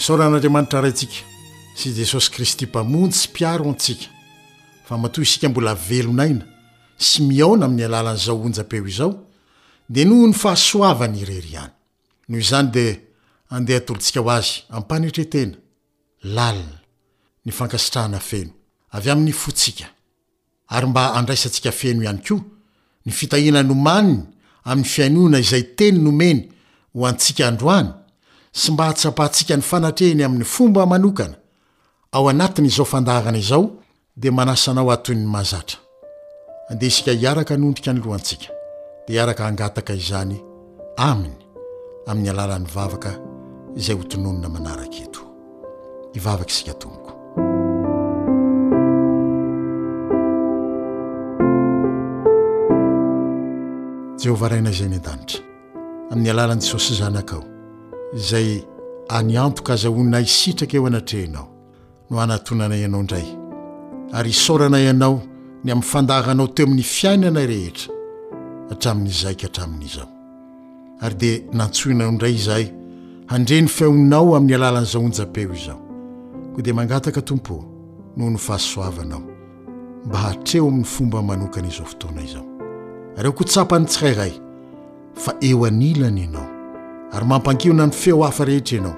isaoran'andriamanitra 0.00 0.80
raintsika 0.84 1.18
sy 1.78 1.86
jesosy 1.98 2.30
kristy 2.34 2.64
mpamonjy 2.66 3.12
sy 3.20 3.28
mpiaroantsika 3.30 4.15
fa 4.88 4.96
mato 4.98 5.22
isika 5.22 5.48
mbola 5.48 5.74
velonaina 5.74 6.44
sy 6.96 7.22
miona 7.22 7.66
aminy 7.66 7.82
alalanzaoonjeoao 7.84 9.10
de 9.88 10.04
noho 10.04 10.26
ny 10.26 10.32
fahasoavany 10.42 11.24
rery 11.30 11.56
anyooya 11.58 12.58
anraisasika 21.18 21.70
fenohany 21.78 22.18
ko 22.28 22.36
ny 23.06 23.12
fitahina 23.18 23.60
nomaniny 23.62 24.22
aminy 24.68 24.88
fiainona 24.92 25.38
izay 25.38 25.62
teny 25.78 25.96
nomeny 26.04 26.40
hoantsika 26.94 27.44
androany 27.48 27.88
sy 28.52 28.68
mba 28.72 28.84
atsapahntsika 28.90 29.54
ny 29.56 29.62
fanatrehny 29.70 30.22
amin'ny 30.24 30.44
fomba 30.54 30.86
manokana 30.92 31.36
ao 32.14 32.24
anatin'izao 32.30 32.84
fandaana 32.92 33.38
izao 33.44 33.66
dia 34.18 34.32
manasanao 34.32 34.90
atony 34.92 35.26
mazatra 35.26 35.78
andeha 36.70 36.88
isika 36.88 37.10
hiaraka 37.12 37.56
nondrika 37.56 37.92
ny 37.92 37.98
lohantsika 38.00 38.48
dia 39.06 39.16
iaraka 39.20 39.44
hangataka 39.44 39.94
izany 39.94 40.36
aminy 40.96 41.36
amin'ny 42.08 42.30
alalan'ny 42.32 42.66
vavaka 42.76 43.10
izay 43.78 43.96
hotinonona 43.98 44.48
manaraka 44.54 44.96
eto 45.06 45.20
ivavaka 46.18 46.50
isika 46.54 46.72
tomoko 46.80 47.10
jehovah 54.20 54.50
raina 54.50 54.70
izay 54.74 54.88
ny 54.88 54.94
an-danitra 54.98 55.40
amin'ny 56.10 56.30
alalanyi 56.32 56.62
jesosy 56.64 56.92
zanakao 57.00 57.42
izay 58.18 58.48
anyantoka 59.18 59.70
azahonina 59.76 60.18
hisitraka 60.24 60.76
eo 60.76 60.86
anatrehinao 60.90 61.46
no 62.10 62.14
hanatonana 62.20 62.76
ianaody 62.76 63.45
ary 64.12 64.30
isaorana 64.30 64.80
ianao 64.80 65.22
ny 65.64 65.72
amin'ny 65.72 65.84
fandaranao 65.90 66.46
teo 66.46 66.66
amin'ny 66.66 66.82
fiainana 66.82 67.46
rehetra 67.46 67.92
hatramin'izaika 68.70 69.46
hatramin'izao 69.46 70.06
ary 71.00 71.14
dia 71.20 71.40
nantsoinao 71.52 72.08
indray 72.12 72.34
izahy 72.34 72.66
handre 73.26 73.60
ny 73.62 73.68
feonao 73.68 74.36
amin'ny 74.36 74.54
alalan'ny 74.56 74.86
zahonjabeo 74.92 75.52
izao 75.54 75.78
koa 76.54 76.62
dia 76.62 76.74
mangataka 76.74 77.20
tompo 77.22 77.64
noho 78.16 78.30
ny 78.30 78.38
fahasoavanao 78.38 79.22
mba 80.06 80.18
hatreo 80.18 80.68
amin'ny 80.68 80.84
fomba 80.84 81.22
manokana 81.22 81.68
izao 81.68 81.86
fotoana 81.86 82.22
izao 82.22 82.44
areo 83.16 83.32
ko 83.32 83.44
tsapany 83.44 83.86
tsirairay 83.86 84.32
fa 85.14 85.34
eo 85.40 85.64
anilana 85.66 86.20
ianao 86.20 86.46
ary 87.12 87.26
mampangiona 87.26 87.86
ny 87.86 87.92
feo 87.92 88.22
hafa 88.22 88.44
rehetra 88.44 88.76
ianao 88.78 88.94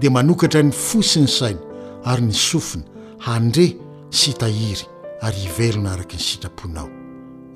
dia 0.00 0.10
manokatra 0.10 0.62
ny 0.62 0.72
fosi 0.72 1.20
ny 1.20 1.26
saina 1.28 1.60
ary 2.04 2.22
ny 2.22 2.32
sofina 2.34 2.82
handre 3.18 3.76
sy 4.10 4.32
tahiry 4.34 4.86
ary 5.22 5.44
ivelona 5.46 5.90
araky 5.92 6.16
ny 6.16 6.20
sitrapoinao 6.20 6.88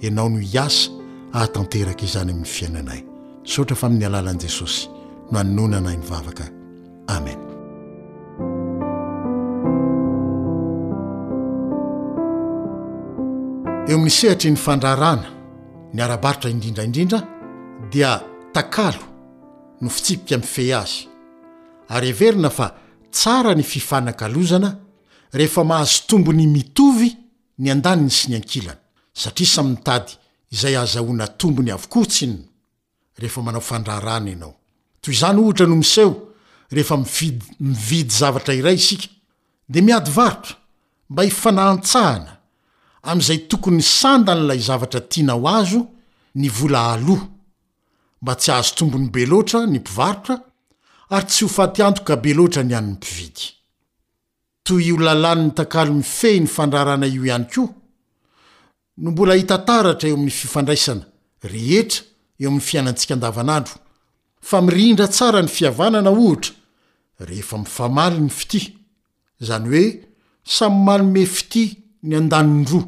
ianao 0.01 0.29
no 0.29 0.39
hiasa 0.39 0.91
ahatanteraka 1.33 2.05
izany 2.05 2.31
amin'ny 2.33 2.47
fiainanay 2.55 3.01
sotra 3.45 3.77
fa 3.77 3.87
amin'ny 3.87 4.07
alalan'i 4.07 4.41
jesosy 4.45 4.89
no 5.33 5.39
anononanay 5.39 5.97
nyvavaka 5.97 6.45
amen 7.17 7.39
eo 13.91 13.97
amiysehatry 13.99 14.51
ny 14.55 14.59
fandrarana 14.67 15.29
ny 15.95 15.99
ara-baritra 16.03 16.51
indrindraindrindra 16.55 17.19
dia 17.91 18.21
takalo 18.55 19.03
no 19.81 19.89
fitsipika 19.89 20.35
aminy 20.37 20.47
fehy 20.55 20.73
azy 20.83 20.97
ary 21.89 22.09
evelona 22.15 22.51
fa 22.51 22.67
tsara 23.11 23.55
ny 23.55 23.63
fifanakalozana 23.63 24.84
rehefa 25.35 25.65
mahazo 25.65 26.03
tombony 26.07 26.47
mitovy 26.47 27.11
ny 27.59 27.71
andany 27.73 28.03
ny 28.07 28.11
sy 28.11 28.31
ny 28.31 28.37
ankilana 28.39 28.79
satria 29.13 29.49
samytady 29.51 30.13
izay 30.55 30.77
azahoana 30.79 31.27
tombony 31.29 31.71
avokohotsinyny 31.75 32.45
rehefa 33.19 33.43
manao 33.43 33.61
fandrarana 33.63 34.31
ianao 34.31 34.55
toy 35.01 35.15
izany 35.15 35.39
ohitra 35.41 35.67
no 35.67 35.77
moseho 35.77 36.13
rehefa 36.71 36.97
mimividy 37.61 38.15
zavatra 38.21 38.55
iray 38.55 38.75
isika 38.79 39.09
de 39.69 39.81
miady 39.83 40.11
varotra 40.11 40.57
mba 41.11 41.23
hifanahntsahana 41.23 42.37
am'izay 43.03 43.39
tokony 43.49 43.83
sandanyilay 43.83 44.59
zavatra 44.59 45.01
tiana 45.01 45.33
ho 45.33 45.49
azo 45.49 45.87
ny 46.35 46.47
vola 46.51 46.93
aloha 46.93 47.27
mba 48.23 48.35
tsy 48.39 48.53
ahazo 48.53 48.75
tombony 48.75 49.09
beloatra 49.11 49.67
ny 49.67 49.79
mpivarotra 49.83 50.39
ary 51.11 51.27
tsy 51.27 51.45
ho 51.45 51.49
faty 51.51 51.83
antoka 51.83 52.17
be 52.17 52.35
loatra 52.35 52.63
ny 52.63 52.77
an'ny 52.77 52.93
mpividy 52.93 53.43
toy 54.65 54.85
io 54.89 54.97
lalanyny 54.97 55.53
takalo 55.53 55.95
mifehy 55.95 56.41
ny 56.41 56.49
fandrarana 56.49 57.07
io 57.07 57.25
ihany 57.29 57.45
koa 57.45 57.69
no 58.97 59.11
mbola 59.11 59.35
hitataratra 59.37 60.09
eo 60.09 60.15
amin'ny 60.17 60.33
fifandraisana 60.33 61.05
rehetra 61.53 62.01
eo 62.41 62.49
am'ny 62.49 62.63
fiainantsika 62.69 63.15
andavanadro 63.15 63.75
fa 64.41 64.63
mirindra 64.63 65.09
tsara 65.09 65.43
ny 65.43 65.49
fiavanana 65.57 66.11
ohtra 66.11 66.55
rehefa 67.29 67.59
mifamaly 67.59 68.19
ny 68.25 68.31
fity 68.41 68.63
zany 69.47 69.69
oe 69.81 69.85
samy 70.57 70.79
malome 70.87 71.27
fity 71.37 71.65
ny 72.09 72.17
andanroa 72.23 72.85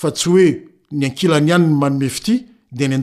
fa 0.00 0.12
tsy 0.12 0.28
oe 0.40 0.48
ny 0.96 1.04
ankilany 1.08 1.52
anyny 1.56 1.74
maome 1.80 2.10
fity 2.16 2.36
de 2.70 2.84
n 2.86 3.02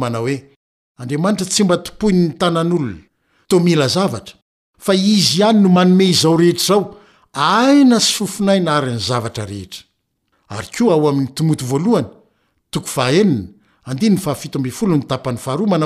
mana 0.00 0.18
hoe 0.18 0.36
andriamanitra 0.98 1.46
tsy 1.46 1.64
mba 1.64 1.76
tompoyn 1.84 2.16
ny 2.22 2.34
tanan'olona 2.40 2.98
to 3.48 3.60
mila 3.60 3.88
zavatra 3.88 4.34
fa 4.78 4.94
izy 4.94 5.12
ihany 5.38 5.60
no 5.60 5.68
manome 5.68 6.04
izao 6.14 6.36
rehetra 6.40 6.64
zao 6.66 6.96
aina 7.32 8.00
sy 8.00 8.12
fofonay 8.18 8.60
naariny 8.62 8.98
zavatra 9.08 9.44
rehetra 9.44 9.80
ary 10.54 10.68
koa 10.76 10.92
ao 10.94 11.08
aminy 11.08 11.28
tmna 11.34 11.54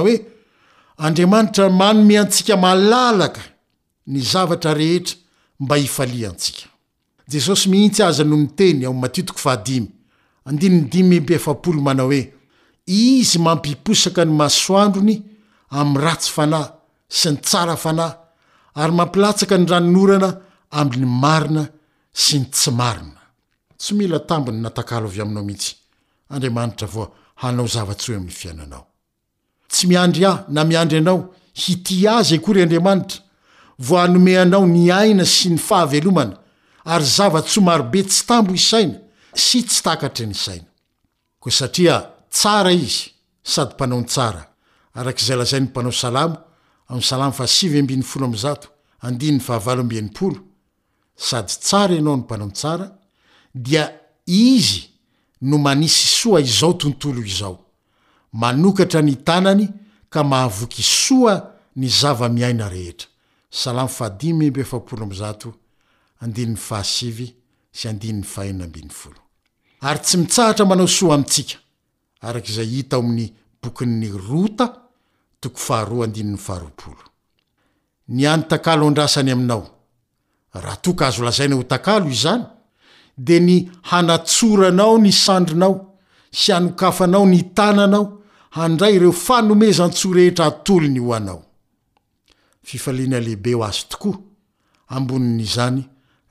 oe 0.02 0.16
andriamanitra 0.98 1.64
manome 1.70 2.18
antsika 2.18 2.56
malalaka 2.56 3.40
ny 4.06 4.20
zavatra 4.32 4.74
rehetra 4.74 5.16
mba 5.60 5.76
hifali 5.76 6.26
antsika 6.26 6.66
jesosy 7.28 7.68
mihintsy 7.70 8.02
aza 8.02 8.24
no 8.24 8.36
niteny 8.36 8.86
a 11.88 12.04
oe 12.04 12.32
izy 12.86 13.38
mampiposaka 13.38 14.24
ny 14.24 14.32
masoandrony 14.32 15.22
am 15.70 15.96
ratsy 15.96 16.32
fanay 16.32 16.64
sy 17.10 17.30
ny 17.34 17.40
tsara 17.42 17.76
fana 17.82 18.08
ary 18.82 18.92
mampilatsaka 18.98 19.54
ny 19.58 19.66
ranonorana 19.70 20.30
aminy 20.80 21.06
marina 21.24 21.64
sy 22.24 22.36
ny 22.38 22.46
tsymarinamoyandrya 29.70 30.30
na 30.54 30.62
miandry 30.64 30.98
anao 30.98 31.18
hity 31.62 31.98
azy 32.18 32.38
kory 32.44 32.60
adramanitra 32.62 33.20
vonomeanao 33.88 34.64
ny 34.74 34.82
aina 35.00 35.24
sy 35.36 35.46
ny 35.52 35.58
fahavelomana 35.68 36.36
ary 36.94 37.04
zavatsomarobe 37.16 38.00
tsy 38.10 38.22
tambo 38.26 38.52
isaina 38.60 38.98
sy 39.44 39.58
tsy 39.66 39.82
takatrynsaina 39.82 40.68
satria 41.58 41.96
tsara 42.36 42.72
izy 42.72 43.04
sady 43.52 43.72
mpanao 43.74 44.00
ny 44.00 44.06
tsara 44.06 44.42
arakyzay 44.98 45.36
lazay 45.36 45.60
ny 45.60 45.66
mpanao 45.66 45.92
salamo 45.92 46.36
sady 51.16 51.52
tsara 51.52 51.94
ianao 51.94 52.16
ny 52.16 52.16
mpanaontsara 52.16 52.98
dia 53.54 53.92
izy 54.26 54.90
no 55.42 55.58
manisy 55.58 56.06
soa 56.06 56.40
izao 56.40 56.72
tontolo 56.72 57.20
izao 57.22 57.58
manokatra 58.32 59.02
ny 59.02 59.14
tanany 59.16 59.68
ka 60.10 60.24
mahavoky 60.24 60.82
soa 60.82 61.50
ny 61.76 61.88
zavamiaina 61.88 62.68
rehetra 62.68 63.08
ary 69.80 70.00
tsy 70.00 70.16
mitsahatra 70.16 70.64
manao 70.66 70.88
soa 70.88 71.14
amintsika 71.14 71.56
arakyizay 72.22 72.66
hita 72.66 72.98
omin'ny 72.98 73.32
bokin'ny 73.62 74.10
rota 74.28 74.80
toaany 75.40 76.36
anytakalo 78.32 78.86
andrasany 78.88 79.30
aminao 79.32 79.62
raha 80.54 80.76
tok 80.76 81.02
azo 81.02 81.24
lazaina 81.24 81.56
hotakalo 81.56 82.06
izany 82.08 82.44
de 83.16 83.40
ny 83.40 83.70
hanatsoranao 83.88 84.98
ny 84.98 85.12
sandrinao 85.24 85.74
sy 86.40 86.52
anokafanao 86.52 87.26
ny 87.26 87.42
tananao 87.56 88.04
andray 88.62 88.98
reo 88.98 89.12
fanomezan-tso 89.12 90.12
rehetra 90.12 90.44
atolony 90.46 91.00
ho 91.00 91.14
anao 91.14 91.42
fifaianalehibe 92.62 93.54
o 93.54 93.62
az 93.64 93.84
tokoa 93.90 94.18
ambonin'zany 94.94 95.78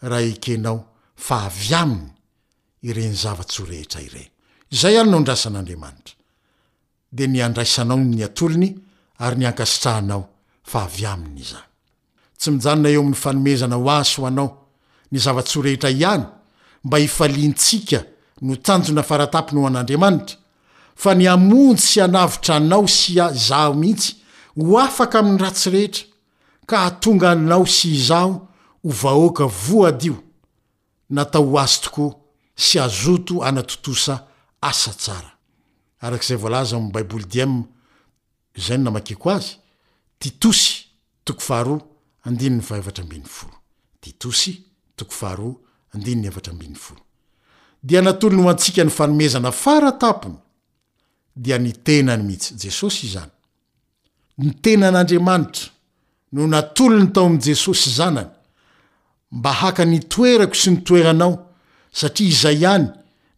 rah 0.10 0.24
ekenao 0.32 0.80
fa 1.16 1.36
avyainy 1.48 2.12
iren 2.90 3.16
zvsehryno 3.16 5.20
inao 7.80 8.00
ny 8.00 8.24
atony 8.24 8.76
ary 9.20 9.36
ny 9.40 9.48
ankasitrahnao 9.50 10.24
fa 10.64 10.84
avy 10.88 11.06
aminyza 11.14 11.58
tsy 12.40 12.52
mijanona 12.52 12.90
eo 12.96 13.02
ami'ny 13.02 13.16
fanomezana 13.26 13.76
ho 13.76 13.90
asoo 13.92 14.26
anao 14.30 14.50
ny 15.12 15.18
zava-tsyhorehetra 15.20 15.90
ihany 15.90 16.24
mba 16.84 16.98
hifalintsika 16.98 18.00
no 18.46 18.54
tanjona 18.66 19.04
faratapi 19.10 19.52
no 19.56 19.68
an'andriamanitra 19.68 20.36
fa 20.96 21.12
ny 21.20 21.26
amontsy 21.36 22.00
hanavitra 22.02 22.54
anao 22.56 22.88
sy 22.88 23.14
zaho 23.48 23.74
mihitsy 23.82 24.10
ho 24.68 24.78
afaka 24.86 25.20
amin'ny 25.22 25.42
ratsirehetra 25.44 26.04
ka 26.70 26.78
hatonga 26.84 27.28
anao 27.32 27.66
sy 27.66 27.88
izaho 27.98 28.34
ho 28.84 28.90
vahoaka 29.02 29.46
voady 29.66 30.08
io 30.08 30.18
natao 31.16 31.58
azo 31.64 31.80
tokoa 31.84 32.16
sy 32.66 32.76
azoto 32.86 33.34
anatotosa 33.48 34.14
asa 34.70 34.92
tsaraarakzay 35.02 36.38
vlaza 36.44 36.76
mybaibodi 36.80 37.44
zay 38.60 38.78
ny 38.78 38.84
namakiko 38.88 39.32
azy 39.32 39.56
titosy 40.20 40.84
toko 41.24 41.40
faharo 41.42 41.80
dnny 42.26 42.62
y 42.62 42.76
oltitos 42.76 44.42
too 44.96 45.08
ha 45.20 45.98
dia 47.84 48.02
natolony 48.02 48.42
hoantsika 48.44 48.84
ny 48.84 48.90
fanomezana 48.90 49.52
faratapony 49.52 50.36
dia 51.36 51.58
ni 51.58 51.74
tenany 51.74 52.24
mihitsy 52.24 52.56
jesosy 52.64 53.08
izany 53.08 53.32
ny 54.38 54.52
tenan'andriamanitra 54.62 55.70
no 56.32 56.48
natolo 56.48 57.00
ny 57.00 57.08
tao 57.12 57.26
am' 57.26 57.40
jesosy 57.42 57.90
zanany 57.90 58.30
mba 59.32 59.54
haka 59.54 59.86
nytoerako 59.86 60.54
sy 60.56 60.70
nytoeranao 60.72 61.50
satria 61.92 62.30
izay 62.30 62.56
ihany 62.60 62.88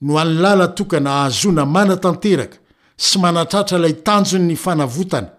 no 0.02 0.20
any 0.20 0.34
lala 0.34 0.68
tokana 0.68 1.24
ahzona 1.26 1.66
manatanteraka 1.66 2.61
sy 3.04 3.18
manatratra 3.20 3.78
lay 3.82 3.94
tanjo 4.04 4.38
ny 4.40 4.56
fanavotana 4.56 5.34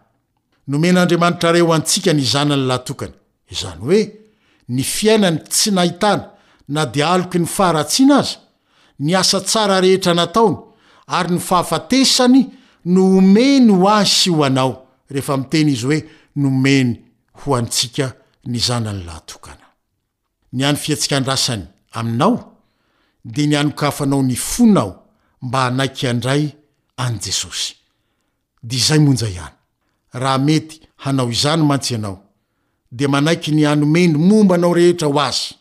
nomen'andriamanitra 0.69 1.53
reo 1.53 1.73
antsika 1.73 2.13
nizanany 2.13 2.67
lahytokany 2.69 3.13
izany 3.51 3.81
hoe 3.81 4.01
ny 4.69 4.83
fiainany 4.83 5.39
tsy 5.49 5.71
nahitana 5.73 6.31
na 6.69 6.87
di 6.95 7.03
aloky 7.03 7.39
ny 7.39 7.47
faharatsina 7.47 8.19
aza 8.19 8.37
ni 8.99 9.15
asa 9.15 9.41
tsara 9.41 9.81
rehetra 9.81 10.15
nataony 10.15 10.57
ary 11.07 11.33
ny 11.35 11.39
fahafatesany 11.41 12.43
no 12.85 13.05
omeny 13.19 13.71
ho 13.73 13.89
azy 13.89 14.11
sy 14.15 14.31
ho 14.35 14.45
anao 14.47 14.75
rehefa 15.11 15.37
miteny 15.37 15.69
izy 15.73 15.87
hoe 15.87 16.01
nomeny 16.37 16.95
ho 17.43 17.57
antsika 17.57 18.13
ny 18.45 18.59
zanany 18.59 19.05
lahtokana 19.05 19.67
ny 20.53 20.65
any 20.67 20.77
fiatsikan-drasany 20.79 21.67
aminao 21.93 22.57
de 23.25 23.47
ny 23.47 23.57
anokafanao 23.57 24.23
ny 24.23 24.37
fonao 24.37 24.97
mba 25.43 25.65
anaiky 25.67 26.07
andray 26.09 26.49
any 26.97 27.19
jesosy 27.21 27.75
de 28.63 28.77
izay 28.77 28.99
monja 28.99 29.29
ihany 29.31 29.55
raha 30.13 30.39
mety 30.39 30.81
hanao 31.05 31.31
izany 31.31 31.63
mantsy 31.65 31.95
anao 31.95 32.19
de 32.93 33.07
manaiky 33.09 33.51
ny 33.53 33.67
anomendry 33.67 34.23
momba 34.23 34.55
anao 34.55 34.75
rehetra 34.75 35.09
ho 35.09 35.19
azy 35.21 35.55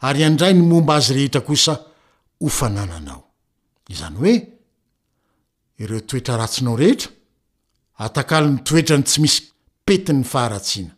ary 0.00 0.24
andray 0.24 0.52
ny 0.54 0.62
momba 0.62 0.94
azy 0.96 1.14
rehetra 1.14 1.40
kosa 1.40 1.78
ho 2.40 2.48
fanananao 2.48 3.24
izany 3.88 4.16
hoe 4.16 4.55
ireo 5.78 6.00
toetra 6.00 6.36
ratsinao 6.40 6.76
rehetra 6.80 7.10
atakalo 8.04 8.48
ny 8.50 8.58
toetrany 8.64 9.02
tsy 9.04 9.20
misy 9.20 9.40
petin'ny 9.86 10.24
faharatsiana 10.32 10.92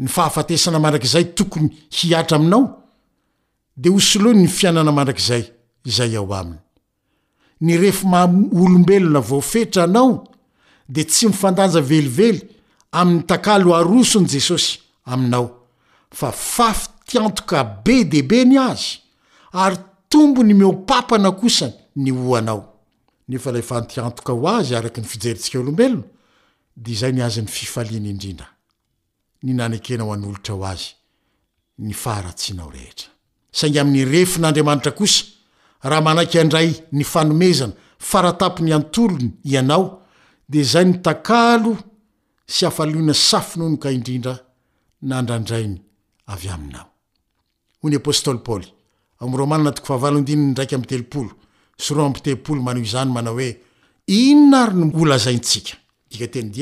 ny 0.00 0.08
fahafatesana 0.14 0.78
mandrak'izay 0.82 1.26
tokony 1.36 1.68
hiatra 1.96 2.36
aminao 2.40 2.64
de 3.76 3.88
hosolohany 3.94 4.40
ny 4.42 4.48
fiainana 4.58 4.92
mandrak'izay 4.98 5.44
zay 5.96 6.12
ao 6.20 6.28
aminy 6.40 6.58
ny 7.60 7.76
refoma- 7.82 8.24
olombelona 8.62 9.20
vofetra 9.20 9.82
anao 9.84 10.10
de 10.88 11.02
tsy 11.04 11.26
mifandanja 11.28 11.80
velively 11.92 12.40
amin'ny 12.92 13.22
takalo 13.30 13.74
arosony 13.80 14.28
jesosy 14.32 14.70
aminao 15.04 15.44
fa 16.10 16.32
fafy 16.32 16.88
tiantoka 17.06 17.64
be 17.84 18.04
deibe 18.04 18.40
ny 18.44 18.56
azy 18.58 18.88
ary 19.52 19.76
tombo 20.08 20.42
ny 20.42 20.54
meompapana 20.54 21.30
kosa 21.32 21.68
ny 21.96 22.10
oanao 22.12 22.77
nefalafantiantoka 23.28 24.32
ho 24.32 24.46
azy 24.56 24.72
araky 24.76 25.00
ny 25.00 25.04
fijeritsika 25.06 25.58
olobelono 25.60 26.04
yngaminy 33.58 34.04
refon'andriamanitra 34.04 34.92
osa 35.04 35.24
rah 35.90 36.00
manaky 36.06 36.36
andray 36.42 36.70
ny 36.96 37.02
fanomezana 37.12 37.72
faratapo 38.08 38.60
ny 38.62 38.72
antolony 38.72 39.30
ianao 39.44 39.84
de 40.48 40.62
zay 40.62 40.84
ny 40.84 40.94
takalo 41.06 41.72
sy 42.46 42.66
afaloina 42.66 43.14
safinonoka 43.14 43.90
indrindra 43.90 44.34
nandrandrainy 45.10 45.76
yayôôôoo 47.82 48.62
aaaodiny 49.22 50.42
ndraiky 50.50 50.74
amy 50.74 50.86
telopolo 50.86 51.30
soroa 51.78 52.06
ambitelopolo 52.06 52.62
manao 52.62 52.82
izany 52.82 53.12
manao 53.12 53.34
hoe 53.34 53.56
ino 54.06 54.46
na 54.50 54.62
aro 54.62 54.72
ny 54.74 54.92
olazaitsikaaeizy 54.94 56.56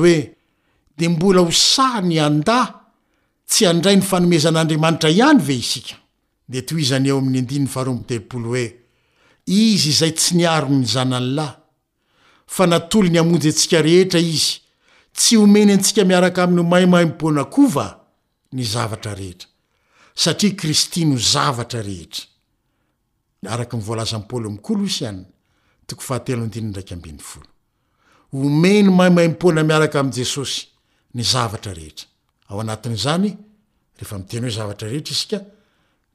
oe 0.00 0.36
de 0.96 1.08
mbola 1.08 1.40
hosa 1.40 2.00
ny 2.00 2.20
anda 2.22 2.80
tsy 3.46 3.66
andray 3.66 3.96
ny 3.96 4.02
fanomezan'andriamanitra 4.02 5.10
ihany 5.10 5.38
ve 5.42 5.54
isika 5.56 5.94
eome 7.06 7.46
zy 9.76 9.90
zay 9.90 10.10
tsy 10.12 10.36
niaro 10.36 10.68
ny 10.68 10.84
zananlahy 10.86 11.56
fa 12.46 12.66
natoly 12.66 13.10
ny 13.10 13.18
amonjy 13.18 13.48
atsika 13.48 13.82
rehetra 13.82 14.20
izy 14.20 14.52
tsy 15.12 15.36
omeny 15.36 15.72
atsika 15.72 16.04
miaraka 16.04 16.42
aminy 16.42 16.68
mahimahay 16.68 17.04
ibonaoa 17.06 17.95
ny 18.56 18.64
zavatra 18.64 19.14
rehetra 19.14 19.48
satria 20.14 20.54
kristy 20.56 21.04
no 21.06 21.18
zavatra 21.32 21.82
rehetra 21.82 22.24
iaraky 23.44 23.76
volazapôly 23.88 24.48
oloomeny 28.32 28.88
maimaimpona 28.90 29.62
miaraka 29.62 29.98
am' 30.00 30.12
jesosy 30.12 30.66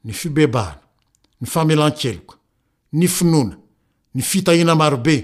ny 0.02 0.10
e 0.10 0.12
fibebahana 0.20 0.82
ny 1.40 1.46
famelan-keloka 1.52 2.34
ny 2.98 3.06
finoana 3.16 3.56
ny 4.14 4.22
fitahina 4.30 4.74
marobe 4.74 5.16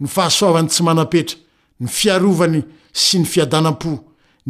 ny 0.00 0.06
fahasoavany 0.14 0.66
tsy 0.68 0.82
manapetra 0.88 1.36
ny 1.80 1.86
fiarovany 1.98 2.60
sy 3.02 3.20
ny 3.22 3.26
fiadanam-po 3.32 3.92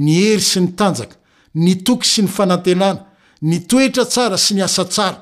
ny 0.03 0.09
hery 0.17 0.41
sy 0.51 0.61
ny 0.65 0.71
tanjaka 0.79 1.18
ny 1.59 1.75
toky 1.83 2.07
sy 2.09 2.23
ny 2.25 2.29
fanantenana 2.31 3.07
ny 3.43 3.59
toetra 3.69 4.05
tsara 4.07 4.39
sy 4.39 4.55
ny 4.57 4.61
asa 4.67 4.85
tsara 4.87 5.19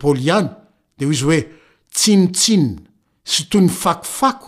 poy 0.01 0.17
ihany 0.27 0.47
de 0.99 1.05
oizy 1.09 1.25
oe 1.31 1.39
tsinytsinna 1.97 2.75
sy 3.31 3.41
toy 3.49 3.61
ny 3.65 3.69
fakofako 3.81 4.47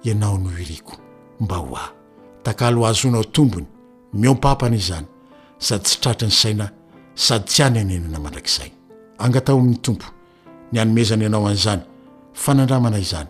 ianao 0.03 0.37
ny 0.37 0.61
iriako 0.63 0.93
mba 1.39 1.55
ho 1.55 1.75
ah 1.75 1.89
takaloazona 2.43 3.17
o 3.19 3.23
tombony 3.23 3.67
miompampana 4.13 4.75
izany 4.75 5.07
sady 5.57 5.83
tsy 5.83 5.99
tratrany 5.99 6.31
saina 6.31 6.69
sady 7.15 7.45
tsy 7.45 7.63
any 7.63 7.79
anenana 7.79 8.19
mandrakzay 8.19 8.71
angatao 9.17 9.57
amin'ny 9.59 9.77
tompo 9.77 10.05
ny 10.71 10.79
anomezana 10.81 11.23
ianao 11.23 11.47
an'izany 11.47 11.81
fanandramana 12.33 12.99
izany 12.99 13.27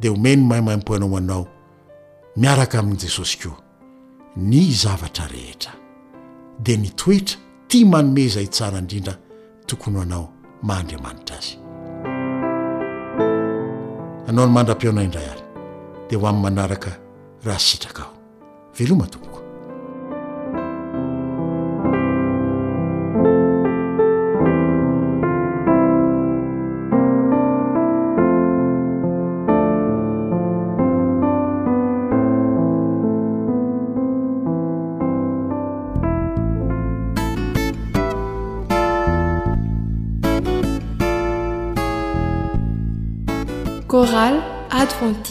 de 0.00 0.08
homeny 0.08 0.42
mahimaim-pohana 0.42 1.06
hoanao 1.06 1.46
miaraka 2.36 2.78
amin'n' 2.78 3.00
jesosy 3.02 3.38
koa 3.42 3.58
ny 4.36 4.72
zavatra 4.72 5.26
rehetra 5.28 5.72
de 6.64 6.76
nitoetra 6.76 7.49
ty 7.70 7.84
manomezay 7.84 8.46
tsara 8.48 8.78
indrindra 8.82 9.14
tokony 9.68 9.98
hanao 9.98 10.24
mahandriamanitra 10.66 11.36
azy 11.40 11.52
anao 14.28 14.46
ny 14.46 14.52
mandram-piona 14.56 15.02
indray 15.06 15.28
ay 15.30 15.40
di 16.10 16.14
ho 16.18 16.24
am'ny 16.26 16.42
manaraka 16.44 16.90
raha 17.46 17.60
sitraka 17.68 18.02
aho 18.02 18.14
veloma 18.76 19.06
tokony 19.06 19.29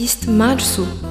st 0.09 0.25
marsu 0.27 1.08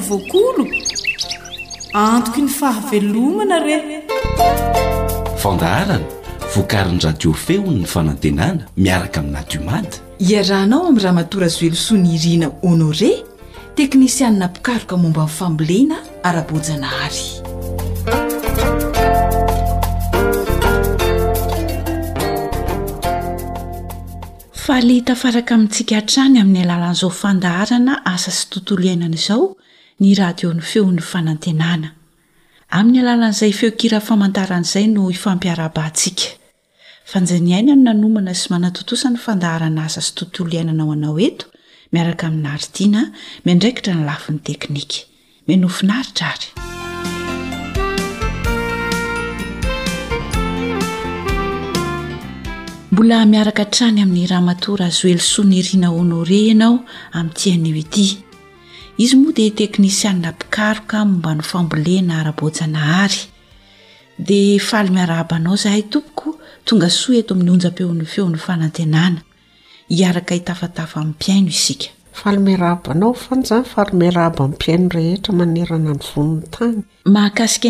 voakolo 0.00 0.66
antoko 1.92 2.40
ny 2.44 2.48
fahavelomana 2.48 3.56
re 3.64 3.76
fandaharana 5.40 6.04
vokarin'nydradio 6.56 7.32
feony 7.46 7.78
ny 7.80 7.86
fanantenana 7.94 8.66
miaraka 8.76 9.20
aminadiomady 9.20 9.94
iarahnao 10.30 10.82
ami'nyraha 10.90 11.14
matora 11.20 11.48
zoelosoa 11.56 11.98
ny 12.02 12.12
irina 12.18 12.48
honore 12.62 13.10
teknisianina 13.80 14.48
pikaroka 14.48 14.96
momba 14.96 15.24
nnnyfambolena 15.24 15.96
ara-bojana 16.28 16.86
hary 16.86 17.28
fa 24.66 24.80
letafaraka 24.88 25.54
amintsika 25.54 25.94
atrany 26.02 26.36
amin'ny 26.40 26.62
alalan'izao 26.66 27.10
fandaharana 27.22 27.92
asa 28.14 28.30
sy 28.30 28.44
tontolo 28.52 28.82
iainanaizao 28.84 29.54
ny 30.00 30.12
radio 30.14 30.50
ny 30.52 30.60
feon'ny 30.60 31.00
fanantenana 31.00 31.88
amin'ny 32.78 32.98
alalan'izay 33.02 33.52
feokira 33.60 34.00
famantaran'izay 34.08 34.84
no 34.94 35.06
ifampiarabantsiaka 35.14 36.28
fanjaniainy 37.12 37.70
amin'n 37.72 37.88
nanomana 37.88 38.34
sy 38.36 38.46
manatotosa 38.52 39.08
ny 39.10 39.16
fandaharana 39.26 39.80
aza 39.88 40.02
sy 40.04 40.12
tontolo 40.18 40.50
iainanao 40.52 40.92
anao 40.96 41.16
eto 41.28 41.46
miaraka 41.94 42.26
amin 42.28 42.44
aritiana 42.52 43.02
mindraikitra 43.46 43.92
nylafin'ny 43.96 44.40
teknika 44.48 44.98
menofinaritra 45.48 46.28
ary 46.34 46.48
mbola 52.92 53.24
miaraka 53.32 53.64
htrany 53.64 53.98
amin'ny 54.04 54.28
rahamatora 54.32 54.84
azo 54.92 55.08
oelosoa 55.08 55.44
ny 55.50 55.54
iriana 55.62 55.88
honore 55.96 56.36
ianao 56.50 56.76
amin'nytian'o 57.16 57.80
ity 57.84 58.06
izy 59.02 59.16
moa 59.20 59.32
dia 59.36 59.50
teknisianna 59.52 60.30
mpikaroka 60.36 60.98
momba 61.04 61.32
ny 61.36 61.42
fambolena 61.50 62.12
ara-bojanahary 62.20 63.18
de 64.28 64.40
falmiarahabanao 64.68 65.56
zahay 65.62 65.82
tompoko 65.92 66.28
tonga 66.66 66.88
soa 67.00 67.16
eto 67.20 67.32
amin'ny 67.34 67.52
onja-peon'ny 67.54 68.04
feon'ny 68.12 68.38
fanantenana 68.46 69.20
hiaaka 69.96 70.32
hitafatafa 70.38 70.96
min'nypiaino 71.00 71.48
isikanahaasika 71.48 72.32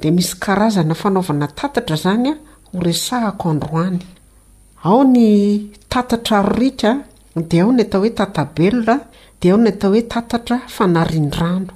di 0.00 0.10
misy 0.10 0.34
karazana 0.42 0.94
fanaovana 0.94 1.46
tatatra 1.54 1.96
zany 1.96 2.28
a 2.30 2.34
horesahako 2.74 3.46
androany 3.50 3.98
ao 4.84 5.04
ny 5.04 5.70
tatatra 5.88 6.42
rorika 6.42 6.90
dia 7.48 7.62
ao 7.64 7.72
ny 7.72 7.80
eta 7.82 7.98
hoe 7.98 8.10
tatabelona 8.10 8.96
dia 9.40 9.52
ao 9.54 9.58
n 9.60 9.66
eta 9.70 9.88
hoe 9.88 10.02
tatatra 10.02 10.58
fanarindrano 10.66 11.72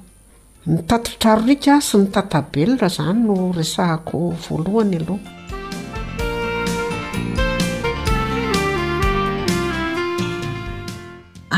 ny 0.67 0.81
tatatra 0.89 1.35
rorika 1.39 1.79
sy 1.81 1.97
ny 1.97 2.07
tatabelona 2.15 2.87
izany 2.87 3.19
no 3.25 3.35
resahako 3.55 4.35
voalohany 4.45 4.97
aloha 4.99 5.25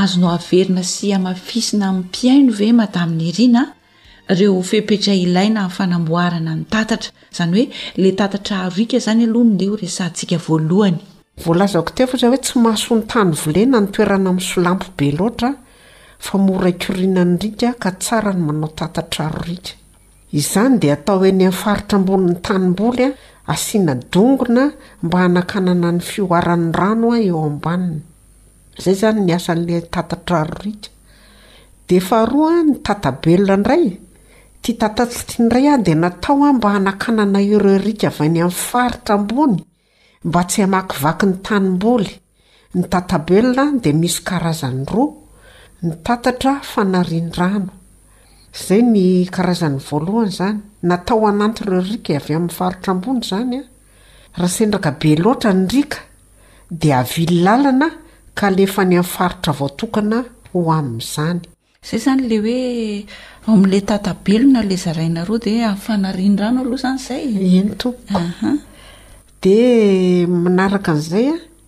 azono 0.01 0.28
averina 0.38 0.84
syamafisina 0.84 1.86
ami'ny 1.91 2.05
piaino 2.14 2.51
ve 2.59 2.70
madain'yirina 2.80 3.62
ireo 4.30 4.61
fempetra 4.72 5.13
ilaina 5.26 5.63
yfanamboarana 5.69 6.53
ny 6.57 6.65
tatatra 6.74 7.11
izany 7.32 7.51
hoe 7.55 7.65
la 8.03 8.09
tatatra 8.22 8.57
aia 8.67 8.99
zanyaohalazakotea 9.05 12.05
zay 12.22 12.30
hoe 12.32 12.38
tsy 12.45 12.55
mahasoa 12.65 12.97
ny 12.99 13.03
tany 13.13 13.32
volena 13.43 13.78
nytoerana 13.84 14.28
amin'ny 14.32 14.47
solampo 14.51 14.86
be 14.97 15.05
loatra 15.19 15.49
fa 16.26 16.36
morakrina 16.47 17.24
ny 17.30 17.36
rika 17.43 17.69
ka 17.84 17.89
tsara 18.01 18.32
no 18.38 18.43
manao 18.47 18.69
tatatra 18.80 19.24
arorika 19.30 19.72
zany 20.53 20.76
di 20.82 20.88
ataony 20.95 21.32
mifaritramboni'ny 21.43 22.36
tanimbolya 22.45 23.07
asianadongona 23.53 24.63
mba 25.03 25.17
hanakanana 25.24 25.89
ny 25.95 25.99
fioaran'ny 26.09 26.72
ranoa 26.80 27.17
eo 27.28 27.41
ambaniny 27.51 28.01
zay 28.84 28.95
zanyan'la 29.01 29.80
tatatra 29.91 30.47
oae 32.32 33.89
ty 34.62 34.78
tatatsy 34.78 35.26
tindray 35.30 35.68
a 35.74 35.76
dia 35.86 35.95
natao 35.95 36.43
a 36.47 36.53
mba 36.53 36.70
hanakanana 36.76 37.39
io 37.51 37.57
reo 37.66 37.80
rika 37.88 38.07
avy 38.12 38.26
any 38.28 38.39
ami'ny 38.45 38.57
faritra 38.70 39.14
ambony 39.20 39.55
mba 40.28 40.41
tsy 40.49 40.62
hamakyvaky 40.64 41.26
ny 41.30 41.36
tanymboly 41.47 42.12
nytatabelona 42.78 43.66
dia 43.84 43.93
misy 44.01 44.20
karazany 44.30 44.84
ro 44.93 45.03
nitatatra 45.88 46.53
fanarindrano 46.72 47.72
zay 48.66 48.82
ny 48.91 49.07
karazanyvlohn 49.36 50.30
zany 50.38 50.59
natao 50.89 51.22
ananty 51.32 51.62
ireorika 51.66 52.12
avy 52.20 52.34
ami'ny 52.39 52.55
faritra 52.59 52.91
mbony 52.99 53.22
zany 53.30 53.57
a 53.57 53.66
raha 54.41 54.51
sendrakabe 54.57 55.12
loatra 55.24 55.51
nyrika 55.62 55.97
di 56.82 56.89
avily 57.01 57.41
lalana 57.47 57.88
ka 58.39 58.47
lefa 58.57 58.84
ny 58.89 58.95
ami'n 59.01 59.12
faritravaotokana 59.16 60.18
ho 60.53 60.70
amin'zany 60.80 61.41
kn'zay 61.82 63.05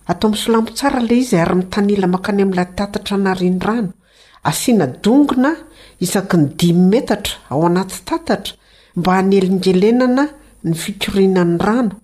aatomsolampo 0.06 0.72
sara 0.76 1.00
la 1.00 1.14
izy 1.20 1.36
arymitanila 1.44 2.06
makany 2.14 2.42
amilatatatra 2.44 3.16
nainrano 3.24 3.90
asianadongona 4.50 5.50
isaky 6.04 6.36
ny 6.40 6.46
dimy 6.58 6.84
metatra 6.92 7.36
ao 7.50 7.62
anaty 7.68 7.96
tatatra 8.08 8.52
mba 8.98 9.10
hanyelingelenana 9.18 10.24
ny 10.66 10.74
fikorinany 10.82 11.56
rano 11.66 11.94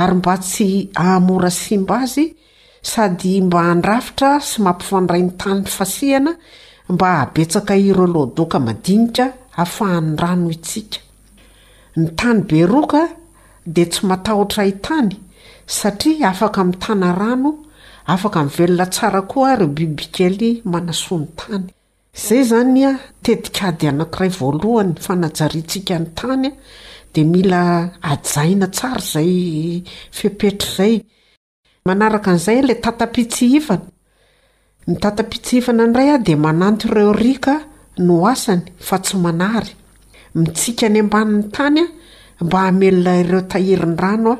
ary 0.00 0.14
mba 0.18 0.34
tsy 0.42 0.68
ahamora 1.02 1.50
simba 1.62 1.94
azy 2.04 2.24
sady 2.90 3.32
mba 3.46 3.58
handrafitra 3.68 4.30
sy 4.50 4.56
mampifandray 4.64 5.22
ntany 5.28 5.60
fasihana 5.76 6.32
mba 6.92 7.10
habetsaka 7.20 7.74
iro 7.88 8.04
loadoka 8.14 8.58
madinika 8.66 9.24
afahan'ny 9.62 10.14
rano 10.22 10.46
itsika 10.56 10.98
ny 12.00 12.06
tany 12.18 12.40
be 12.48 12.58
roka 12.72 13.02
dia 13.74 13.86
tsy 13.92 14.02
matahotra 14.08 14.62
i-tany 14.72 15.10
satria 15.78 16.26
afaka 16.34 16.60
mi'y 16.68 16.78
tana 16.84 17.08
rano 17.20 17.50
afaka 18.12 18.38
minnyvelona 18.44 18.86
tsara 18.94 19.20
koa 19.30 19.50
reo 19.60 19.68
bibikely 19.76 20.50
manasoa 20.72 21.18
ny 21.24 21.28
tany 21.40 21.66
izay 22.18 22.42
zany 22.50 22.80
a 22.90 22.92
tetikady 23.24 23.84
anankiray 23.92 24.30
voalohany 24.38 24.92
fanajarintsika 25.04 25.94
ny 26.02 26.06
tany 26.18 26.46
a 26.48 26.52
di 27.12 27.22
mila 27.32 27.60
ajaina 28.10 28.66
tsara 28.76 29.00
izay 29.06 29.32
fepetry 30.16 30.68
izay 30.76 30.94
manaraka 31.86 32.28
n'izay 32.34 32.60
lay 32.68 32.78
tatapiatsy 32.84 33.44
ivany 33.58 33.86
ny 34.86 34.98
tata-pitsifana 34.98 35.84
indray 35.86 36.08
ah 36.10 36.18
dia 36.18 36.36
mananty 36.36 36.88
ireo 36.90 37.12
rika 37.14 37.54
no 38.02 38.24
asany 38.26 38.64
fa 38.86 38.98
tsy 38.98 39.16
manary 39.24 39.72
mitsika 40.34 40.88
ny 40.90 40.98
ambanin'ny 41.04 41.50
tany 41.54 41.82
a 41.82 42.42
mba 42.42 42.58
hamelona 42.66 43.12
ireo 43.22 43.42
tahirindranoa 43.52 44.36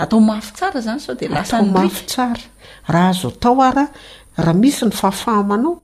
atoaa 0.00 0.40
zanydai 0.84 1.44
taaaha 2.14 3.08
azotao 3.08 3.62
ara 3.62 3.86
raha 4.44 4.54
misy 4.62 4.84
ny 4.86 4.92
fahafahamanao 5.00 5.74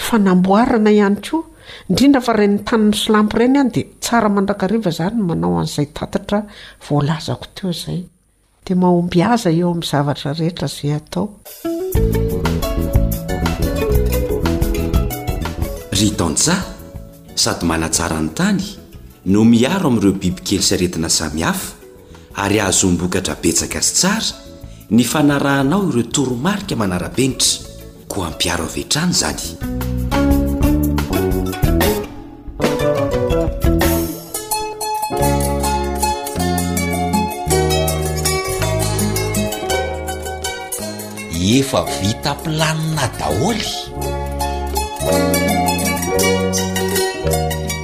fa 0.07 0.17
namboarana 0.23 0.91
ihany 0.97 1.19
koa 1.27 1.45
indrindra 1.91 2.21
fa 2.25 2.33
ren 2.37 2.53
ny 2.57 2.61
tanyny 2.69 2.97
silampy 3.01 3.35
ireny 3.37 3.55
ihany 3.59 3.71
dia 3.75 3.85
tsara 4.05 4.29
mandrakariva 4.35 4.89
izany 4.95 5.19
manao 5.27 5.53
an'izay 5.61 5.87
tatitra 5.97 6.39
voalazako 6.87 7.47
teo 7.55 7.69
izay 7.77 7.99
dia 8.65 8.75
mahomby 8.83 9.19
aza 9.33 9.49
eo 9.59 9.67
amin'ny 9.73 9.89
zavatra 9.91 10.33
rehetra 10.41 10.67
izay 10.71 10.93
atao 10.99 11.25
ry 15.99 16.07
taon-jah 16.19 16.61
sady 17.43 17.65
manatsara 17.71 18.17
ny 18.25 18.31
tany 18.39 18.61
no 19.33 19.39
miharo 19.53 19.87
amin'ireo 19.93 20.17
biby 20.21 20.41
kely 20.47 20.63
saretina 20.69 21.09
samihafa 21.09 21.77
ary 22.43 22.57
ahazombokatra 22.63 23.35
betsaka 23.43 23.79
sy 23.87 23.93
tsara 24.01 24.31
ny 24.95 25.03
fanarahanao 25.11 25.81
ireo 25.91 26.05
toromarika 26.15 26.75
manara-benitra 26.75 27.69
koa 28.11 28.25
hampiaro 28.27 28.65
avehtrany 28.69 29.11
izany 29.15 29.45
efa 41.41 41.83
vitaplanina 42.01 43.09
daholy 43.19 43.65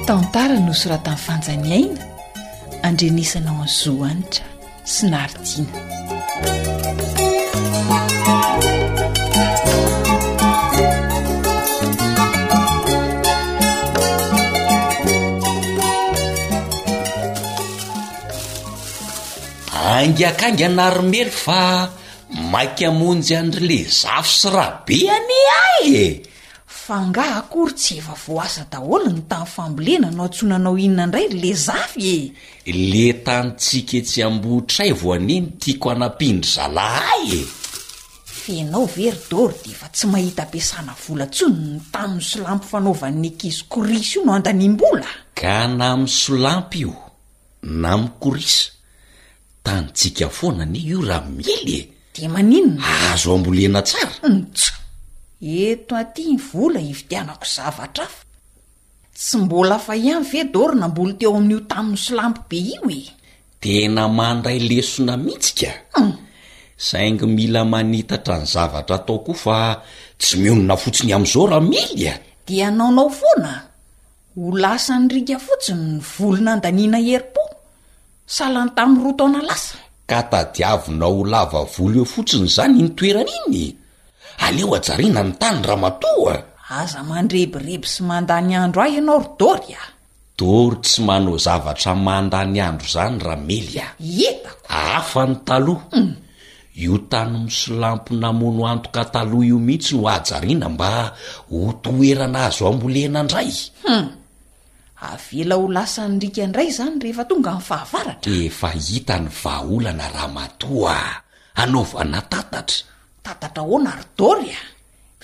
tantara 0.06 0.58
nosoraha 0.66 1.00
ta 1.02 1.18
miny 1.18 1.26
fanjaniaina 1.26 1.98
andrenisanao 2.88 3.60
any 3.62 3.68
zoa 3.80 4.08
anitra 4.14 4.48
sy 4.94 5.02
naridina 5.10 5.74
angy 20.00 20.22
akangy 20.30 20.64
anaromely 20.68 21.30
fa 21.44 21.60
mainka 22.50 22.86
amonjy 22.88 23.36
anydry 23.36 23.66
le 23.68 23.78
zafy 23.92 24.32
syrabe 24.40 24.98
ane 25.16 25.38
ahy 25.62 25.88
e 26.00 26.04
fa 26.84 26.96
ngah 27.08 27.32
akory 27.40 27.74
tsy 27.80 27.96
efa 28.00 28.14
voaza 28.26 28.62
daholo 28.72 29.08
ny 29.12 29.20
tamin'nfambolena 29.30 30.08
no 30.16 30.22
antsoinanao 30.26 30.78
inona 30.84 31.02
indray 31.04 31.26
y 31.30 31.34
le 31.42 31.50
zafy 31.66 32.14
e 32.64 32.72
le 32.90 33.06
tanytsika 33.26 33.94
etsy 34.00 34.20
ambotray 34.28 34.92
vo 35.00 35.08
ane 35.16 35.36
ny 35.40 35.50
tiako 35.60 35.86
hanam-pindry 35.92 36.50
zalah 36.56 36.96
ay 37.14 37.28
e 37.36 37.40
fenao 38.40 38.84
verydôry 38.96 39.52
de 39.64 39.72
fa 39.80 39.86
tsy 39.94 40.06
mahita 40.12 40.42
ampiasana 40.48 40.92
volatsony 41.04 41.52
ny 41.72 41.76
tamin'ny 41.92 42.24
solampy 42.30 42.60
fanaovan'nenkizy 42.70 43.62
korisa 43.72 44.10
io 44.14 44.20
no 44.24 44.32
andaniam-bola 44.38 45.08
ga 45.38 45.56
na 45.76 45.86
ami'y 45.94 46.08
solampy 46.22 46.80
io 46.86 46.94
na 47.82 47.90
mi 48.00 48.08
korisa 48.22 48.64
tanytsika 49.64 50.26
foanane 50.38 50.78
io 50.90 50.98
raha 51.08 51.28
milye 51.36 51.80
maninna 52.26 52.82
azo 53.14 53.30
ah, 53.30 53.34
ambol 53.38 53.54
ena 53.62 53.82
tsarats 53.86 54.62
eto 55.70 55.92
aty 56.02 56.22
ny 56.34 56.38
vola 56.48 56.80
hivitianako 56.88 57.46
zavatra 57.56 58.04
fa 58.14 58.22
tsy 59.16 59.36
mbola 59.44 59.76
faiany 59.86 60.26
ve 60.30 60.40
dorna 60.54 60.86
mboli 60.90 61.14
teo 61.18 61.30
amin'io 61.38 61.60
tamin'ny 61.70 62.02
solampo 62.06 62.42
be 62.50 62.58
io 62.72 62.82
e 62.98 63.02
tena 63.62 64.02
mandray 64.18 64.58
lesona 64.70 65.14
mihitsikam 65.24 65.74
hmm. 65.94 66.12
saingy 66.88 67.24
mila 67.36 67.62
manitatra 67.72 68.36
ny 68.42 68.46
zavatra 68.54 68.98
tao 69.06 69.18
koa 69.26 69.38
fa 69.44 69.56
tsy 70.20 70.34
mionona 70.42 70.74
fotsiny 70.82 71.12
amin'izao 71.14 71.46
raha 71.50 71.62
mily 71.72 72.00
a 72.12 72.14
dia 72.46 72.68
naonao 72.76 73.10
foana 73.18 73.52
ho 74.34 74.44
lasa 74.62 74.92
ny 75.00 75.06
rika 75.14 75.36
fotsiny 75.46 75.82
ny 75.94 76.00
volona 76.14 76.52
ndaniana 76.58 76.98
heripo 77.08 77.42
salany 78.36 78.70
tamin'ny 78.76 79.02
roa 79.04 79.16
taona 79.18 79.40
lasa 79.50 79.74
ka 80.08 80.24
tadiavonao 80.32 81.14
ho 81.20 81.28
lava 81.32 81.60
volo 81.76 81.98
eo 82.02 82.06
fotsiny 82.12 82.44
izany 82.48 82.76
ny 82.82 82.88
toerana 82.96 83.32
iny 83.44 83.62
aleo 84.46 84.68
ajariana 84.78 85.20
ny 85.28 85.32
tany 85.40 85.58
ramatoa 85.68 86.34
aza 86.80 87.00
mandrebiriby 87.10 87.86
sy 87.94 88.00
mandany 88.08 88.52
andro 88.64 88.80
ahy 88.84 88.94
ianao 88.98 89.20
ry 89.22 89.28
dory 89.40 89.70
ao 89.82 89.88
dory 90.40 90.76
tsy 90.84 90.98
manao 91.08 91.36
zavatra 91.46 91.92
mahndany 92.06 92.56
andro 92.68 92.88
zany 92.94 93.16
ramely 93.26 93.76
a 93.86 93.88
ieta 94.18 94.50
afa 94.96 95.22
ny 95.30 95.34
taloha 95.46 95.86
mm. 96.00 96.12
io 96.84 96.96
tany 97.12 97.34
misolampo 97.44 98.10
namono 98.22 98.62
antoka 98.72 99.02
taloha 99.14 99.44
io 99.50 99.58
mihitsy 99.66 99.92
no 99.96 100.02
ahjariana 100.14 100.68
mba 100.74 100.88
ho 101.50 101.58
toerana 101.84 102.38
azo 102.48 102.62
ambolena 102.70 103.20
indrayhum 103.24 104.02
avela 105.00 105.54
ho 105.60 105.66
lasa 105.70 106.08
ny 106.10 106.18
drika 106.18 106.42
indray 106.46 106.70
zany 106.74 106.98
rehefa 107.02 107.24
tonga 107.30 107.52
n 107.58 107.62
fahavaratra 107.68 108.30
efa 108.48 108.70
hita 108.86 109.16
ny 109.24 109.28
vahaolana 109.42 110.06
raha 110.14 110.28
matoa 110.36 110.98
anaovana 111.62 112.20
tatatra 112.32 112.78
tatatra 113.24 113.62
oana 113.72 113.92
rdory 114.02 114.50
a 114.50 114.62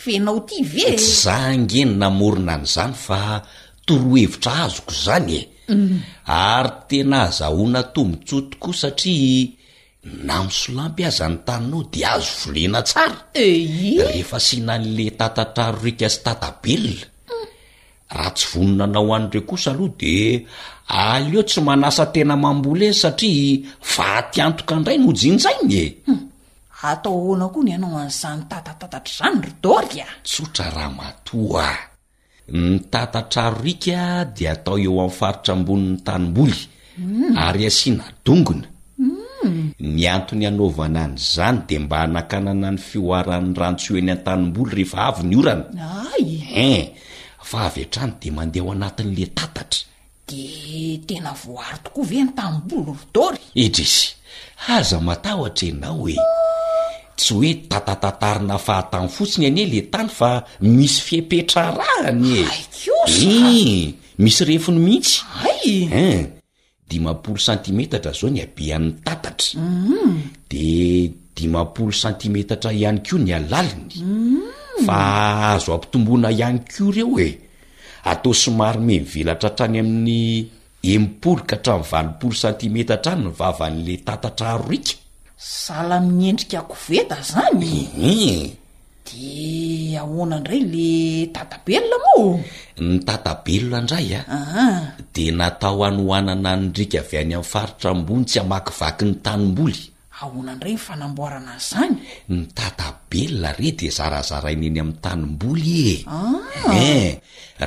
fenao 0.03 0.39
ti 0.49 0.57
vetsy 0.73 1.13
za 1.25 1.37
angenynamorina 1.53 2.55
n'izany 2.63 2.95
fa 3.07 3.21
torohevitra 3.87 4.53
azoko 4.67 4.93
zany 5.05 5.31
e 5.39 5.43
mm. 5.75 5.97
ary 6.47 6.73
tena 6.89 7.19
azahoana 7.29 7.81
tombontsotokoa 7.95 8.75
satria 8.81 9.51
namisolampy 10.29 11.03
aza 11.09 11.27
ny 11.31 11.37
taninao 11.47 11.83
di 11.93 12.01
azo 12.13 12.33
volena 12.43 12.79
tsara 12.89 13.19
eh, 13.35 13.59
rehefa 14.07 14.39
siana 14.47 14.75
n'le 14.83 15.07
tatatra 15.21 15.65
rorika 15.77 16.07
sy 16.15 16.19
tatabelona 16.27 17.07
raha 18.15 18.31
tsy 18.31 18.47
vononanao 18.55 19.11
any 19.17 19.27
ireo 19.29 19.43
kosa 19.43 19.71
aloha 19.75 19.95
de 20.01 20.47
aleo 20.89 21.41
ah, 21.43 21.47
tsy 21.49 21.61
manasa 21.69 22.05
tena 22.15 22.35
mambola 22.45 22.85
eny 22.89 22.97
satria 23.03 23.63
fatyantoka 23.95 24.73
aindray 24.77 24.97
nhojyinyizainy 25.03 25.75
e 25.83 25.87
hmm. 26.07 26.21
atao 26.91 27.17
oana 27.29 27.47
koa 27.55 27.65
ny 27.67 27.73
anao 27.77 27.99
an'izany 28.03 28.43
tatatatatra 28.51 29.13
zany 29.19 29.39
rodorya 29.47 30.07
tsotra 30.27 30.67
rahamatoa 30.77 31.69
ny 32.57 32.65
tatatra 32.93 33.41
arorika 33.51 34.01
di 34.35 34.43
atao 34.53 34.77
eo 34.85 34.95
amin'ny 35.03 35.19
faritra 35.19 35.51
ambonin'ny 35.57 35.99
tanmboly 36.07 36.59
hmm. 36.99 37.33
ay 37.41 37.65
aianadongona 37.67 38.69
hmm. 39.01 39.65
ny 39.97 40.03
antony 40.17 40.45
anaovana 40.51 41.01
anyzany 41.09 41.59
de 41.69 41.77
mba 41.83 41.97
hanakanana 42.05 42.69
ny 42.75 42.79
fioaran'ny 42.89 43.53
rantshoeny 43.61 44.11
antanimboly 44.15 44.71
rehefa 44.77 44.99
avy 45.09 45.23
ny 45.31 45.35
orana 45.41 45.65
ay 46.13 46.79
fa 47.45 47.69
avy 47.69 47.83
an-trany 47.85 48.13
de 48.21 48.31
mandeha 48.37 48.65
ao 48.65 48.73
anatin'le 48.77 49.25
tatatra 49.39 49.83
de 50.29 50.45
tena 51.09 51.33
voary 51.45 51.79
tokoa 51.85 52.05
vee 52.11 52.23
ny 52.27 52.33
tamimbolo 52.39 52.85
lovitory 52.87 53.41
itrizy 53.65 54.03
aza 54.75 54.99
matahotra 55.09 55.65
ianao 55.69 55.99
oe 56.05 56.17
tsy 57.19 57.33
hoe 57.37 57.51
tatatatarina 57.71 58.55
afahatamin'ny 58.61 59.13
fotsina 59.17 59.47
ane 59.51 59.63
le 59.73 59.81
tany 59.93 60.09
fa 60.19 60.31
misy 60.77 60.99
fiepetrarahany 61.07 62.31
eki 62.41 63.35
misy 64.23 64.41
rehefiny 64.49 64.79
mihitsyay 64.87 65.67
e 66.05 66.07
dimampolo 66.89 67.39
centimetatra 67.49 68.11
zao 68.19 68.29
ny 68.35 68.41
abe 68.47 68.65
an'ny 68.77 68.89
tatatra 69.07 69.49
mhm. 69.67 70.13
de 70.51 70.65
dimampolo 71.37 71.93
centimetatra 72.03 72.71
ihany 72.81 72.99
koa 73.07 73.21
ny 73.25 73.31
alaliny 73.39 73.93
mhm. 74.01 74.64
fa 74.87 74.99
mm. 74.99 75.55
azo 75.55 75.71
ampitomboana 75.77 76.29
ihany 76.37 76.59
ko 76.73 76.83
reo 76.95 77.15
e 77.21 77.29
atao 78.11 78.33
somary 78.43 78.81
menivelatra 78.89 79.49
atrany 79.53 79.79
amin'ny 79.83 80.19
emipolo 80.93 81.43
ka 81.49 81.57
htray 81.61 81.83
valopolo 81.93 82.35
santimeta 82.43 82.97
htrany 82.99 83.25
ny 83.27 83.31
vavan'le 83.39 83.95
tatatra 84.07 84.47
aro 84.57 84.67
rika 84.73 84.97
sala 85.63 85.97
miy 86.09 86.27
endrika 86.33 86.59
akoveta 86.65 87.17
zanye 87.31 87.81
eh, 88.03 88.27
eh. 88.29 88.43
de 89.07 89.97
ahoana 90.03 90.37
indray 90.39 90.63
le 90.75 90.89
tatabelona 91.35 91.97
moa 92.05 92.39
ny 92.89 92.97
tatabelona 93.09 93.79
ndray 93.85 94.09
a 94.19 94.23
de 95.15 95.25
natao 95.39 95.85
any 95.87 96.01
hohanana 96.07 96.53
ny 96.61 96.67
rika 96.79 96.99
avy 97.03 97.17
any 97.23 97.31
amin'ny 97.35 97.51
faritra 97.53 97.89
mbony 97.99 98.25
tsy 98.29 98.39
hamakivakyny 98.43 99.15
tanimboly 99.25 99.81
hny 100.31 102.43
tatabela 102.57 103.51
re 103.53 103.71
de 103.79 103.89
zarazarainy 103.93 104.67
eny 104.73 104.81
amin'ny 104.81 104.99
tanimboly 105.05 105.89
e 105.91 105.93
e 106.73 106.75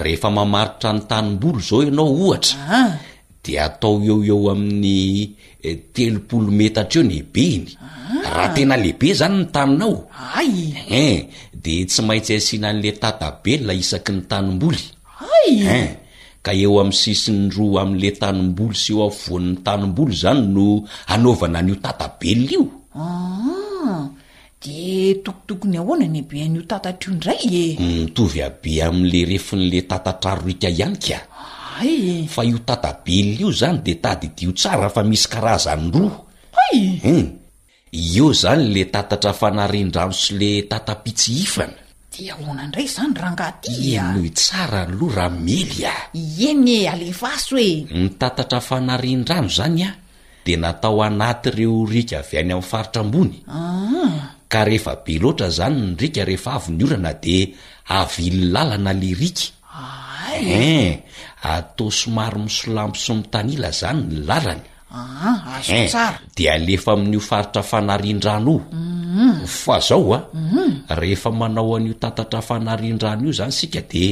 rehefa 0.01 0.29
mamaritra 0.33 0.89
ny 0.95 1.01
tanimboly 1.09 1.61
zao 1.61 1.81
ianao 1.85 2.09
ohatra 2.11 2.57
ah. 2.77 2.89
de 3.43 3.53
atao 3.65 3.95
eo 4.09 4.17
eo 4.29 4.37
amin'ny 4.53 4.97
eh, 5.67 5.77
telopolometatra 5.93 6.95
eo 7.01 7.05
nehibe 7.09 7.43
iny 7.57 7.71
ah. 7.77 7.81
raha 8.33 8.49
tena 8.55 8.75
lehibe 8.83 9.07
zany 9.19 9.35
ny 9.39 9.43
taninaoay 9.53 10.51
en 11.05 11.15
de 11.63 11.73
tsy 11.89 12.01
maintsy 12.07 12.33
asiana 12.39 12.67
an'le 12.73 12.89
tatabela 13.01 13.71
isaky 13.83 14.11
ny 14.15 14.21
tanimbolyae 14.31 15.81
k 16.47 16.55
eo 16.55 16.79
amin'y 16.79 16.95
sisiny 17.03 17.51
roa 17.55 17.83
amin'le 17.83 18.09
tanimbolo 18.21 18.71
sy 18.83 18.91
eo 18.95 19.03
avoan''ny 19.11 19.51
tanombolo 19.67 20.13
zany 20.21 20.43
no 20.55 20.67
anaovana 21.13 21.59
n'io 21.65 21.75
tatabelona 21.85 22.51
io 22.55 22.63
ah, 22.95 24.07
de 24.63 25.19
tokotokonyahoana 25.27 26.07
ny 26.13 26.19
aben'io 26.25 26.61
tatatra 26.71 27.09
io 27.11 27.15
ndray 27.19 27.39
e 27.43 27.63
mm, 27.75 27.91
mitovy 28.07 28.39
abe 28.49 28.71
ami'le 28.87 29.21
refin'le 29.31 29.79
tatatra 29.91 30.31
rorika 30.39 30.69
ihany 30.77 30.95
kaay 31.05 31.91
fa 32.33 32.41
io 32.51 32.59
tatabelona 32.69 33.39
io 33.43 33.49
zany 33.59 33.77
de 33.85 33.93
tadidio 34.03 34.49
tsara 34.57 34.87
fa 34.95 35.01
misy 35.09 35.27
karazan'ny 35.33 35.91
roa 35.95 36.15
a 36.55 36.63
u 36.71 36.87
mm. 37.11 37.27
eo 38.15 38.27
zany 38.41 38.63
le 38.73 38.83
tatatra 38.93 39.31
fanarindrano 39.39 40.13
sy 40.21 40.31
le 40.39 40.51
tatapiti 40.71 41.31
ifa 41.43 41.67
ahona 42.25 42.65
ndray 42.69 42.87
zany 42.89 43.13
rangahty 43.13 43.73
e 43.93 44.01
no 44.15 44.21
itsara 44.25 44.81
ny 44.89 44.93
loha 44.99 45.27
raha 45.29 45.37
mely 45.45 45.81
a 45.85 45.95
enye 46.49 46.79
alefa 46.93 47.27
aso 47.37 47.55
e 47.61 47.85
nitatatra 48.03 48.57
fanarin-drano 48.69 49.49
zany 49.57 49.83
a 49.85 49.89
de 50.45 50.53
natao 50.61 50.99
anaty 51.07 51.49
reo 51.57 51.85
rika 51.93 52.17
avy 52.25 52.35
any 52.41 52.51
amin'ny 52.57 52.65
faritrambony 52.71 53.35
ah. 53.45 54.33
ka 54.51 54.59
rehefa 54.67 54.93
be 55.05 55.13
loatra 55.23 55.47
zany 55.57 55.77
nyrika 55.93 56.21
rehefa 56.29 56.51
avy 56.57 56.69
ny 56.77 56.81
orana 56.89 57.13
de 57.25 57.37
avyny 57.99 58.37
lalana 58.53 58.91
le 59.01 59.11
rika 59.21 59.45
ae 60.33 60.41
eh, 60.41 60.93
atao 61.53 61.91
somary 61.99 62.39
misolampy 62.49 62.97
sy 63.03 63.11
mitanila 63.19 63.69
zany 63.81 64.01
ny 64.09 64.13
lalany 64.29 64.63
Ah, 64.97 65.59
zd 65.61 66.39
eh, 66.41 66.49
alefa 66.49 66.93
amin'n'o 66.97 67.19
faritra 67.21 67.61
fanaandano 67.61 68.55
mm-hmm. 68.65 69.69
a 69.69 69.77
zao 69.81 70.09
a 70.13 70.19
mm-hmm. 70.33 70.89
ehefa 70.93 71.29
manao 71.33 71.75
an'io 71.77 71.95
tantatra 72.01 72.41
fanariandrano 72.49 73.25
io 73.29 73.33
zany 73.39 73.53
sika 73.59 73.81
di 73.91 74.03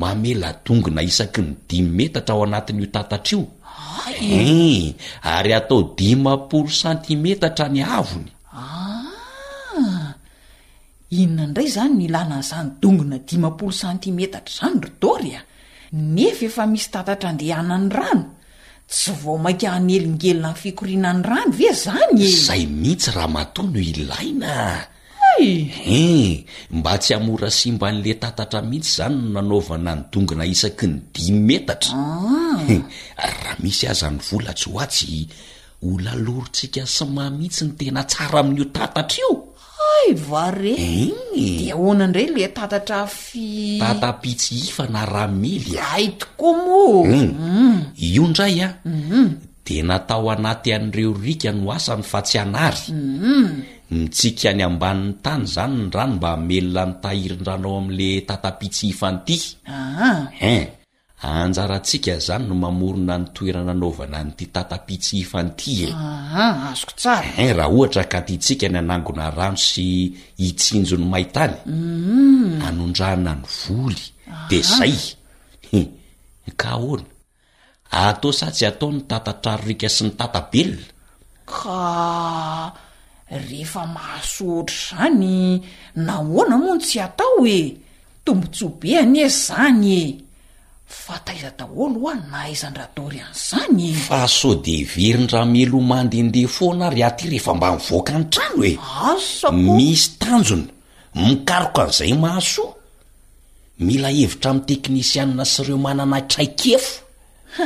mamela 0.00 0.50
dongona 0.66 1.02
isaky 1.06 1.40
ny 1.46 1.50
di 1.68 1.78
metatra 1.86 2.34
ao 2.34 2.42
anatin'io 2.46 2.88
tatatra 2.90 3.30
io 3.30 3.40
e 4.18 4.94
ary 5.34 5.50
atao 5.60 5.80
dimapolo 5.98 6.70
santimetatra 6.82 7.66
ny 7.74 7.78
avony 7.98 8.26
a 8.50 8.62
ah. 8.62 10.10
inona 11.20 11.44
indray 11.54 11.68
zany 11.76 11.94
nilana 12.02 12.36
n' 12.42 12.42
izany 12.46 12.68
dongona 12.82 13.16
dimampolo 13.28 13.70
santimetatra 13.82 14.52
zany 14.58 14.74
rodory 14.84 15.30
a 15.38 15.40
nefa 16.16 16.42
efa 16.50 16.64
misy 16.72 16.88
tatatra 16.94 17.26
andehanany 17.32 17.86
rano 17.96 18.24
za 18.90 19.12
vao 19.24 19.38
mainka 19.38 19.70
hany 19.70 19.92
elingelina 19.96 20.48
ny 20.52 20.58
fikorianany 20.60 21.22
rano 21.28 21.50
vea 21.58 21.72
zany 21.72 22.18
e? 22.24 22.28
zay 22.46 22.66
mihitsy 22.66 23.10
raha 23.14 23.28
mato 23.28 23.62
noo 23.62 23.82
ilaina 23.90 24.52
ae 25.30 25.46
en 25.86 26.44
mba 26.78 26.98
tsy 26.98 27.14
hamora 27.14 27.50
simba 27.50 27.92
n'le 27.92 28.12
tantatra 28.22 28.60
mihitsy 28.62 28.90
zany 28.96 29.16
no 29.16 29.28
nanaovana 29.32 29.92
ny 29.96 30.02
dongona 30.12 30.44
isaky 30.46 30.86
ny 30.86 30.94
dimy 31.14 31.40
metatra 31.46 31.98
ah. 31.98 32.66
raha 33.42 33.54
misy 33.62 33.86
azany 33.86 34.18
volatsy 34.28 34.66
ho 34.70 34.80
atsy 34.84 35.28
ola 35.88 36.12
lorotsika 36.24 36.82
sy 36.96 37.04
mahamihitsy 37.14 37.62
ny 37.66 37.72
tena 37.78 38.02
tsara 38.10 38.38
amin'n'io 38.40 38.66
tantatra 38.74 39.16
io 39.22 39.39
d 40.00 40.08
attapitsy 43.90 44.56
if 44.70 44.78
na 44.94 45.02
rahamey 45.04 45.60
mm. 45.60 47.28
mm. 47.40 47.78
io 48.08 48.24
ndray 48.28 48.60
a 48.64 48.68
mm-hmm. 48.84 49.26
de 49.64 49.76
natao 49.88 50.26
anaty 50.32 50.70
an'ireo 50.76 51.12
rika 51.24 51.52
no 51.52 51.68
asany 51.76 52.02
fa 52.10 52.20
tsy 52.24 52.36
anary 52.44 52.82
mm-hmm. 52.92 53.46
mitsikany 53.92 54.62
ambanin'ny 54.68 55.18
tany 55.24 55.44
zany 55.54 55.74
ny 55.78 55.88
rano 55.94 56.08
mba 56.16 56.30
hmelina 56.36 56.82
nytahirindranao 56.88 57.74
am'le 57.80 58.08
tatapitsy 58.28 58.84
hifan'ity 58.90 59.36
a 59.74 59.76
ah. 60.08 60.18
en 60.54 60.66
anjaratsika 61.22 62.16
zany 62.18 62.46
no 62.48 62.54
mamorona 62.54 63.14
ny 63.20 63.24
toerananaovana 63.34 64.18
ny 64.24 64.32
ty 64.38 64.46
tatapitsy 64.48 65.16
ifanty 65.20 65.72
ez 65.84 65.92
eh, 67.44 67.52
raha 67.56 67.68
ohatra 67.76 68.04
ka 68.12 68.20
ti 68.26 68.36
tsika 68.40 68.68
ny 68.68 68.78
anangona 68.80 69.26
rano 69.38 69.56
sy 69.68 70.08
itinjo 70.48 70.96
ny 70.96 71.08
aitanynde 71.16 71.60
mm-hmm. 71.68 72.92
zay 74.64 74.96
ana 76.58 76.82
ato 78.04 78.28
satsy 78.38 78.64
atao 78.70 78.88
ny 78.92 79.00
tatatrarorika 79.10 79.88
sy 79.92 80.02
ny 80.08 80.14
tatabelna 80.18 80.86
ka 81.52 81.82
rehefa 83.30 83.84
masoohtra 83.94 85.04
zany 85.04 85.60
na 86.06 86.12
hoana 86.24 86.56
moa 86.58 86.74
no 86.78 86.80
tsy 86.80 86.96
atao 87.06 87.44
e 87.46 87.60
tombontsobeany 88.24 89.18
e 89.26 89.28
zanye 89.28 90.00
fataizadaholo 90.90 92.00
hoany 92.02 92.22
nahaizandradory 92.32 93.20
any 93.22 93.34
zany 93.48 93.88
fa 93.94 94.24
aso 94.26 94.54
de 94.64 94.72
iverindra 94.82 95.44
melomandendefoana 95.54 96.90
ry 96.90 97.02
aty 97.08 97.24
rehefa 97.32 97.54
mba 97.54 97.68
nivoaka 97.78 98.12
ny 98.18 98.24
trano 98.34 98.62
hoes 98.90 99.44
e. 99.46 99.46
misy 99.70 100.06
tanjona 100.22 100.66
mikaroko 101.26 101.78
an'izay 101.84 102.12
mahasoa 102.24 102.72
mila 103.86 104.08
hevitra 104.18 104.48
amin'n 104.50 104.66
teknisianna 104.70 105.44
sy 105.52 105.58
ireo 105.62 105.78
manana 105.86 106.18
traikefoa 106.30 107.64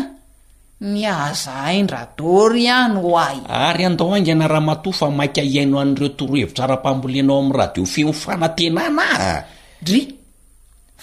miaza 0.93 1.51
haindradory 1.65 2.61
iany 2.69 2.95
o 3.01 3.09
ahy 3.25 3.39
ary 3.49 3.83
andao 3.89 4.13
angy 4.17 4.31
ana 4.37 4.47
raha 4.53 4.67
mato 4.71 4.91
fa 4.99 5.07
mainka 5.19 5.41
iaino 5.53 5.77
an'ireo 5.83 6.11
torohevitra 6.19 6.63
ara-pambolinao 6.67 7.39
amn'ny 7.43 7.57
radio 7.61 7.83
fe 7.93 8.01
mifanantena 8.09 8.83
na 8.97 9.03
aha 9.17 9.37
ry 9.89 10.01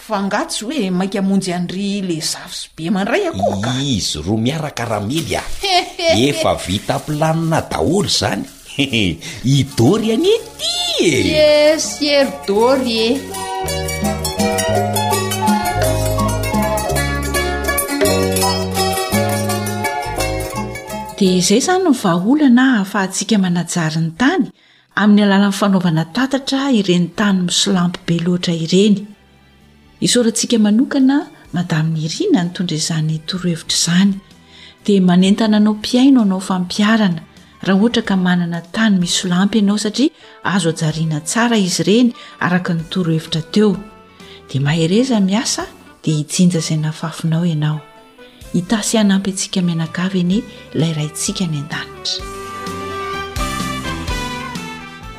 fa 0.01 0.17
ngatsy 0.27 0.61
hoe 0.65 0.79
maika 0.97 1.19
amonjy 1.21 1.51
andry 1.57 1.87
le 2.07 2.15
zavo 2.31 2.53
sy 2.59 2.65
be 2.75 2.85
mandray 2.95 3.23
akoo 3.31 3.55
kaizy 3.65 4.17
roa 4.25 4.39
miaraka 4.45 4.83
rahamely 4.91 5.35
ahy 5.37 6.25
efa 6.29 6.51
vitampilanina 6.65 7.59
daholo 7.71 8.09
zany 8.19 8.41
idory 9.57 10.07
anyety 10.15 10.73
e 11.05 11.45
esery 11.71 12.33
dory 12.47 12.99
e 13.05 13.11
dia 21.17 21.33
izay 21.39 21.61
zany 21.67 21.81
no 21.85 21.91
vaolana 22.03 22.65
afa 22.81 22.99
hatsiaka 23.05 23.35
manajaryn'ny 23.45 24.11
tany 24.21 24.43
amin'ny 25.01 25.21
alalanfanaovana 25.27 26.03
tatatra 26.15 26.61
irenintany 26.79 27.37
mislampy 27.47 28.01
be 28.07 28.15
loatra 28.25 28.53
ireny 28.65 28.93
isaorantsika 30.03 30.57
manokana 30.65 31.17
madamin'ny 31.53 32.07
rina 32.15 32.41
nytondraizany 32.47 33.15
torohevitra 33.29 33.77
izany 33.79 34.13
dia 34.85 35.01
manentana 35.09 35.57
anao 35.61 35.73
mpiaino 35.81 36.19
anao 36.25 36.39
fampiarana 36.49 37.21
raha 37.65 37.79
ohatra 37.79 38.01
ka 38.09 38.15
manana 38.27 38.59
tany 38.75 38.95
misy 39.01 39.21
olampy 39.27 39.57
ianao 39.61 39.77
satria 39.83 40.09
azo 40.53 40.69
ajariana 40.73 41.19
tsara 41.29 41.57
izy 41.67 41.81
ireny 41.83 42.09
araka 42.45 42.71
ny 42.77 42.83
torohevitra 42.91 43.41
teo 43.53 43.69
dia 44.49 44.61
mahereza 44.67 45.19
miasa 45.29 45.63
dia 46.03 46.15
hijinja 46.19 46.59
izay 46.63 46.77
nafafinao 46.85 47.45
ianao 47.53 47.77
hitasianampy 48.53 49.29
antsika 49.31 49.59
minagavy 49.69 50.19
eny 50.25 50.37
ilayraintsika 50.73 51.45
ny 51.51 51.55
an-danitra 51.61 52.13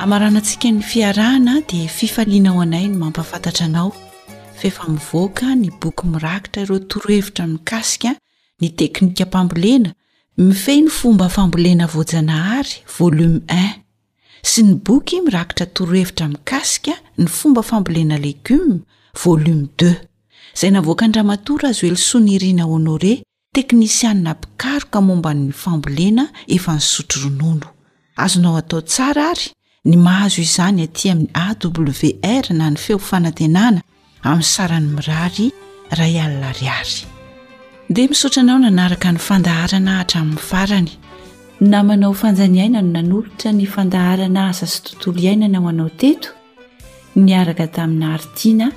amaranantsika 0.04 0.68
ny 0.74 0.80
fiarahana 0.90 1.54
dia 1.70 1.88
fifanianao 1.98 2.60
anay 2.66 2.86
no 2.88 2.98
mampafantatra 3.04 3.66
anao 3.70 3.92
eefa 4.64 4.84
mivoaka 4.88 5.46
nyboky 5.54 6.06
mirakitra 6.06 6.62
iro 6.62 6.76
torohevitra 6.90 7.46
mikasika 7.46 8.10
ny 8.60 8.68
teknika 8.78 9.24
pambolena 9.32 9.90
mifehy 10.38 10.80
ny 10.82 10.90
fomba 10.98 11.26
fambolena 11.28 11.86
voajanahary 11.92 12.74
volume 12.98 13.40
1 13.46 13.80
sy 14.50 14.62
ny 14.66 14.72
boky 14.86 15.20
mirakitra 15.24 15.66
torohevitra 15.66 16.26
mikasika 16.28 16.94
ny 17.18 17.26
fomba 17.26 17.62
fambolena 17.62 18.16
legioma 18.24 18.76
volume 19.24 19.68
i 19.82 19.90
izay 20.54 20.70
navoaka 20.70 21.04
andra 21.04 21.22
matora 21.22 21.68
azo 21.68 21.86
oelosonirina 21.86 22.64
honore 22.72 23.12
teknisianina 23.54 24.34
pikaroka 24.40 24.98
mombany 25.00 25.52
fambolena 25.62 26.28
efa 26.46 26.74
nysotro 26.76 27.22
ronono 27.22 27.66
azonao 28.16 28.56
atao 28.56 28.80
tsara 28.80 29.30
ary 29.30 29.46
ny 29.84 29.96
mahazo 30.06 30.38
izany 30.46 30.80
aty 30.86 31.10
ami'y 31.12 31.28
awr 31.44 32.44
na 32.58 32.70
ny 32.70 32.76
feo 32.76 32.98
fanantenana 32.98 33.80
amin'ny 34.26 34.44
sarany 34.52 34.88
mirary 34.96 35.46
raha 35.98 36.20
alina 36.26 36.50
riary 36.58 37.00
dia 37.96 38.10
misaotranao 38.12 38.58
nanaraka 38.64 39.08
ny 39.14 39.20
fandaharana 39.28 39.90
ahatra 39.96 40.18
amin'ny 40.24 40.42
farany 40.50 40.92
na 41.70 41.78
manao 41.88 42.12
fanjaniaina 42.22 42.80
no 42.84 42.90
nanolotra 42.96 43.50
ny 43.58 43.66
fandaharana 43.74 44.42
asa 44.52 44.66
sy 44.72 44.78
tontolo 44.88 45.18
iainana 45.26 45.58
manao 45.66 45.90
teto 46.02 46.28
niaraka 47.26 47.66
tamin'ny 47.76 48.04
haritiana 48.12 48.68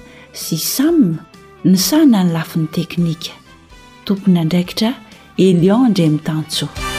sy 0.43 0.55
samna 0.75 1.21
ny 1.69 1.77
sahina 1.87 2.19
ny 2.23 2.29
lafin'ny 2.37 2.69
teknika 2.77 3.33
tompony 4.05 4.37
andraikitra 4.43 4.89
elion 5.49 5.83
ndre 5.91 6.05
mi'tantsoa 6.15 6.94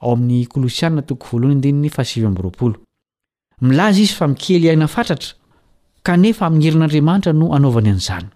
ao 0.00 0.12
amin'ny 0.12 0.46
klosiana 0.46 1.02
to 1.02 1.16
milaza 3.60 3.98
izy 4.00 4.12
fa 4.14 4.26
mikely 4.30 4.68
aina 4.70 4.86
fatratra 4.86 5.34
kanefa 6.06 6.46
min'y 6.52 6.66
herin'andriamanitra 6.68 7.32
no 7.34 7.48
anaovany 7.56 7.88
an'izany 7.90 8.26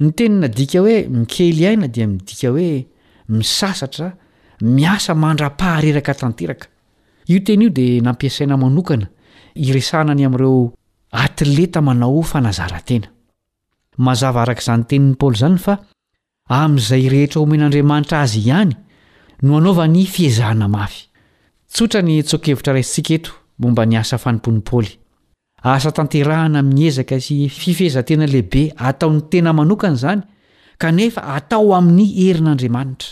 ny 0.00 0.08
tenina 0.16 0.48
dika 0.48 0.78
hoe 0.80 1.02
mikely 1.16 1.66
aina 1.68 1.86
dia 1.96 2.06
midika 2.08 2.48
hoe 2.54 2.86
misasatra 3.28 4.08
miasa 4.78 5.12
mandra-pahareraka 5.24 6.14
tanteraka 6.22 6.66
io 7.28 7.38
teny 7.44 7.62
io 7.62 7.70
dia 7.76 8.00
nampiasaina 8.06 8.56
manokana 8.62 9.06
iresana 9.68 10.14
ny 10.16 10.24
amin'ireo 10.30 10.64
atileta 11.24 11.80
manao 11.90 12.22
fanazarantena 12.32 13.08
mazava 14.06 14.42
arak'izany 14.46 14.86
tenin'ny 14.88 15.16
paoly 15.20 15.36
zany 15.44 15.58
fa 15.66 15.74
amin'izay 16.62 17.04
rehetra 17.12 17.40
omen'andriamanitra 17.44 18.20
azy 18.24 18.40
ihany 18.48 18.72
no 19.42 19.58
anaovany 19.60 20.04
fihezahana 20.14 20.68
mafy 20.68 21.09
tsotra 21.72 22.00
ny 22.06 22.16
tsokevitra 22.24 22.72
raisntsika 22.74 23.12
eto 23.14 23.30
momba 23.62 23.84
ny 23.86 23.96
asa 24.00 24.16
fanompon'ny 24.18 24.62
paoly 24.68 24.90
asa 25.74 25.90
tanterahana 25.96 26.60
min'y 26.70 26.88
ezaka 26.90 27.16
sy 27.22 27.36
fifehzantena 27.60 28.26
lehibe 28.32 28.64
ataony 28.88 29.20
tena 29.30 29.52
manokana 29.58 29.96
izany 29.98 30.22
kanefa 30.82 31.20
atao 31.36 31.68
amin'ny 31.78 32.06
herin'andriamanitra 32.18 33.10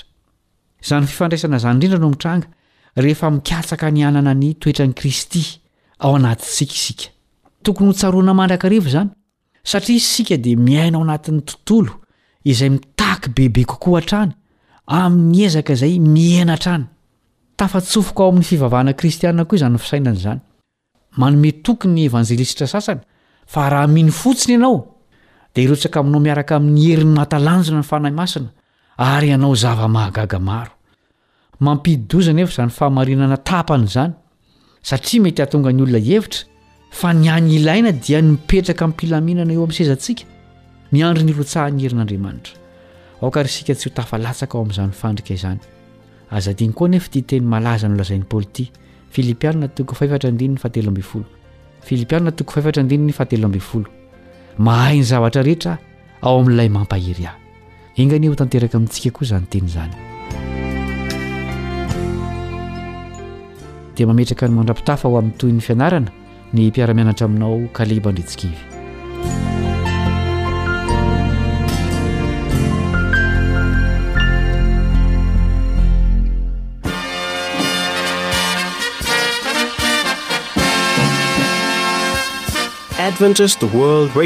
izany 0.84 1.06
fifandraisana 1.10 1.60
izany 1.62 1.76
indrindra 1.76 2.00
no 2.04 2.10
mitranga 2.14 2.48
rehefa 3.04 3.30
mikatsaka 3.36 3.92
ny 3.94 4.02
anana 4.10 4.34
ny 4.40 4.50
toetran'ni 4.62 4.94
kristy 5.00 5.44
ao 6.02 6.12
anatisika 6.18 6.74
isika 6.78 7.04
tokony 7.64 7.90
ho 7.92 7.94
tsaroana 7.98 8.34
mandraka 8.40 8.68
rivo 8.74 8.90
izany 8.90 9.10
satria 9.70 9.96
isika 10.02 10.36
dia 10.36 10.58
miaina 10.68 10.98
ao 10.98 11.04
anatin'ny 11.06 11.44
tontolo 11.48 11.92
izay 12.44 12.70
mitaky 12.74 13.30
bebe 13.36 13.64
kokoa 13.70 14.00
htrany 14.02 14.32
amin'ny 14.86 15.44
ezaka 15.46 15.72
izay 15.78 15.94
mieatrany 16.00 16.88
tafatsofoka 17.60 18.22
ao 18.22 18.28
amin'ny 18.30 18.44
fivavahana 18.52 18.92
kristiana 19.00 19.44
koa 19.48 19.56
izany 19.58 19.74
n 19.74 19.78
fisainana 19.84 20.16
izany 20.20 20.40
manome 21.20 21.50
toky 21.66 21.88
ny 21.94 22.04
evangelisitra 22.08 22.66
sasana 22.72 23.02
fa 23.52 23.68
raha 23.72 23.86
miny 23.96 24.10
fotsiny 24.20 24.52
ianao 24.56 24.76
dia 25.54 25.64
hirotsaka 25.64 25.96
aminao 26.00 26.20
miaraka 26.26 26.52
amin'ny 26.60 26.82
herin'ny 26.92 27.16
matalanjona 27.18 27.78
ny 27.82 27.86
fanahy 27.90 28.14
masina 28.20 28.48
ary 29.14 29.28
ianao 29.34 29.54
zava-mahagaga 29.64 30.38
maro 30.50 30.72
mampiddozana 31.66 32.40
efa 32.44 32.52
izany 32.54 32.70
fahamarinana 32.78 33.36
tapana 33.50 33.88
izany 33.90 34.12
satria 34.90 35.20
mety 35.26 35.40
hahatonga 35.42 35.70
ny 35.74 35.80
olona 35.86 36.00
hevitra 36.10 36.44
fa 37.00 37.08
ny 37.20 37.26
anyilaina 37.36 37.90
dia 38.04 38.20
nypetraka 38.28 38.82
inmpilaminana 38.90 39.52
eo 39.56 39.62
amin'ny 39.66 39.78
sezantsika 39.80 40.24
miandry 40.94 41.24
ny 41.28 41.34
rotsahany 41.40 41.78
herin'andriamanitra 41.84 42.54
aoka 43.22 43.38
ry 43.44 43.50
sika 43.56 43.72
tsy 43.78 43.84
ho 43.88 43.92
tafalatsaka 43.98 44.54
ao 44.56 44.62
amin'izany 44.64 44.94
fandrikaizany 45.02 45.60
azadiany 46.30 46.72
koa 46.72 46.88
nefa 46.88 47.08
ti 47.10 47.22
teny 47.22 47.44
malaza 47.46 47.88
no 47.88 47.96
lazain'ny 47.96 48.26
paoly 48.28 48.46
ity 48.46 48.64
filipianna 49.10 49.68
toko 49.68 49.94
faefatra 49.96 50.28
andinyny 50.30 50.58
fahateloambifolo 50.60 51.24
filipianna 51.80 52.32
toko 52.36 52.52
faevatra 52.56 52.82
andininy 52.84 53.12
fatelo 53.18 53.46
ambifolo 53.48 53.86
mahainy 54.68 55.04
zavatra 55.10 55.42
rehetra 55.46 55.74
ao 56.20 56.36
amin'n'ilay 56.40 56.68
mampaheryah 56.76 57.34
ingany 57.96 58.26
eho 58.28 58.34
tanteraka 58.42 58.76
amintsika 58.78 59.10
koa 59.18 59.26
zany 59.32 59.46
teny 59.52 59.66
izany 59.70 59.94
dia 63.96 64.06
mametraka 64.06 64.44
ny 64.48 64.54
mandrapitafa 64.58 65.08
ho 65.08 65.16
amin'ny 65.18 65.38
toy 65.40 65.52
ny 65.56 65.60
fianarana 65.64 66.12
ny 66.52 66.68
mpiaramianatra 66.68 67.24
aminao 67.26 67.56
kaleba 67.72 68.12
ndritsikivy 68.12 68.67
feonyfaana 83.16 84.18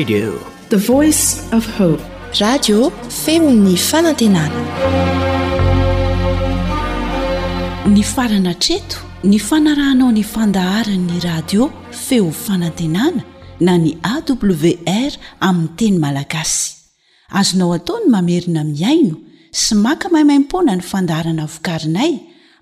ny 7.92 8.02
farana 8.06 8.54
treto 8.58 8.98
ny 9.26 9.38
fanarahnao 9.46 10.10
ny 10.12 10.22
fandaharanyny 10.32 11.22
radio 11.24 11.68
feo 11.90 12.30
fanantenana 12.32 13.22
na 13.60 13.76
ny 13.78 13.94
awr 14.12 15.12
aminy 15.40 15.68
teny 15.78 15.98
malagasy 15.98 16.76
azonao 17.38 17.72
ataony 17.78 18.06
mamerina 18.14 18.62
miaino 18.64 19.16
sy 19.50 19.74
maka 19.74 20.08
mahimaimpona 20.08 20.76
ny 20.78 20.82
fandaharana 20.90 21.46
vokarinay 21.46 22.14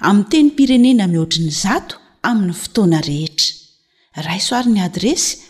amin 0.08 0.24
teny 0.32 0.50
pirenena 0.56 1.06
mihoatriny 1.06 1.50
zato 1.52 1.96
amin'ny 2.28 2.52
fotoana 2.56 3.00
rehetra 3.08 3.54
raisoarin'ny 4.28 4.80
adresy 4.88 5.49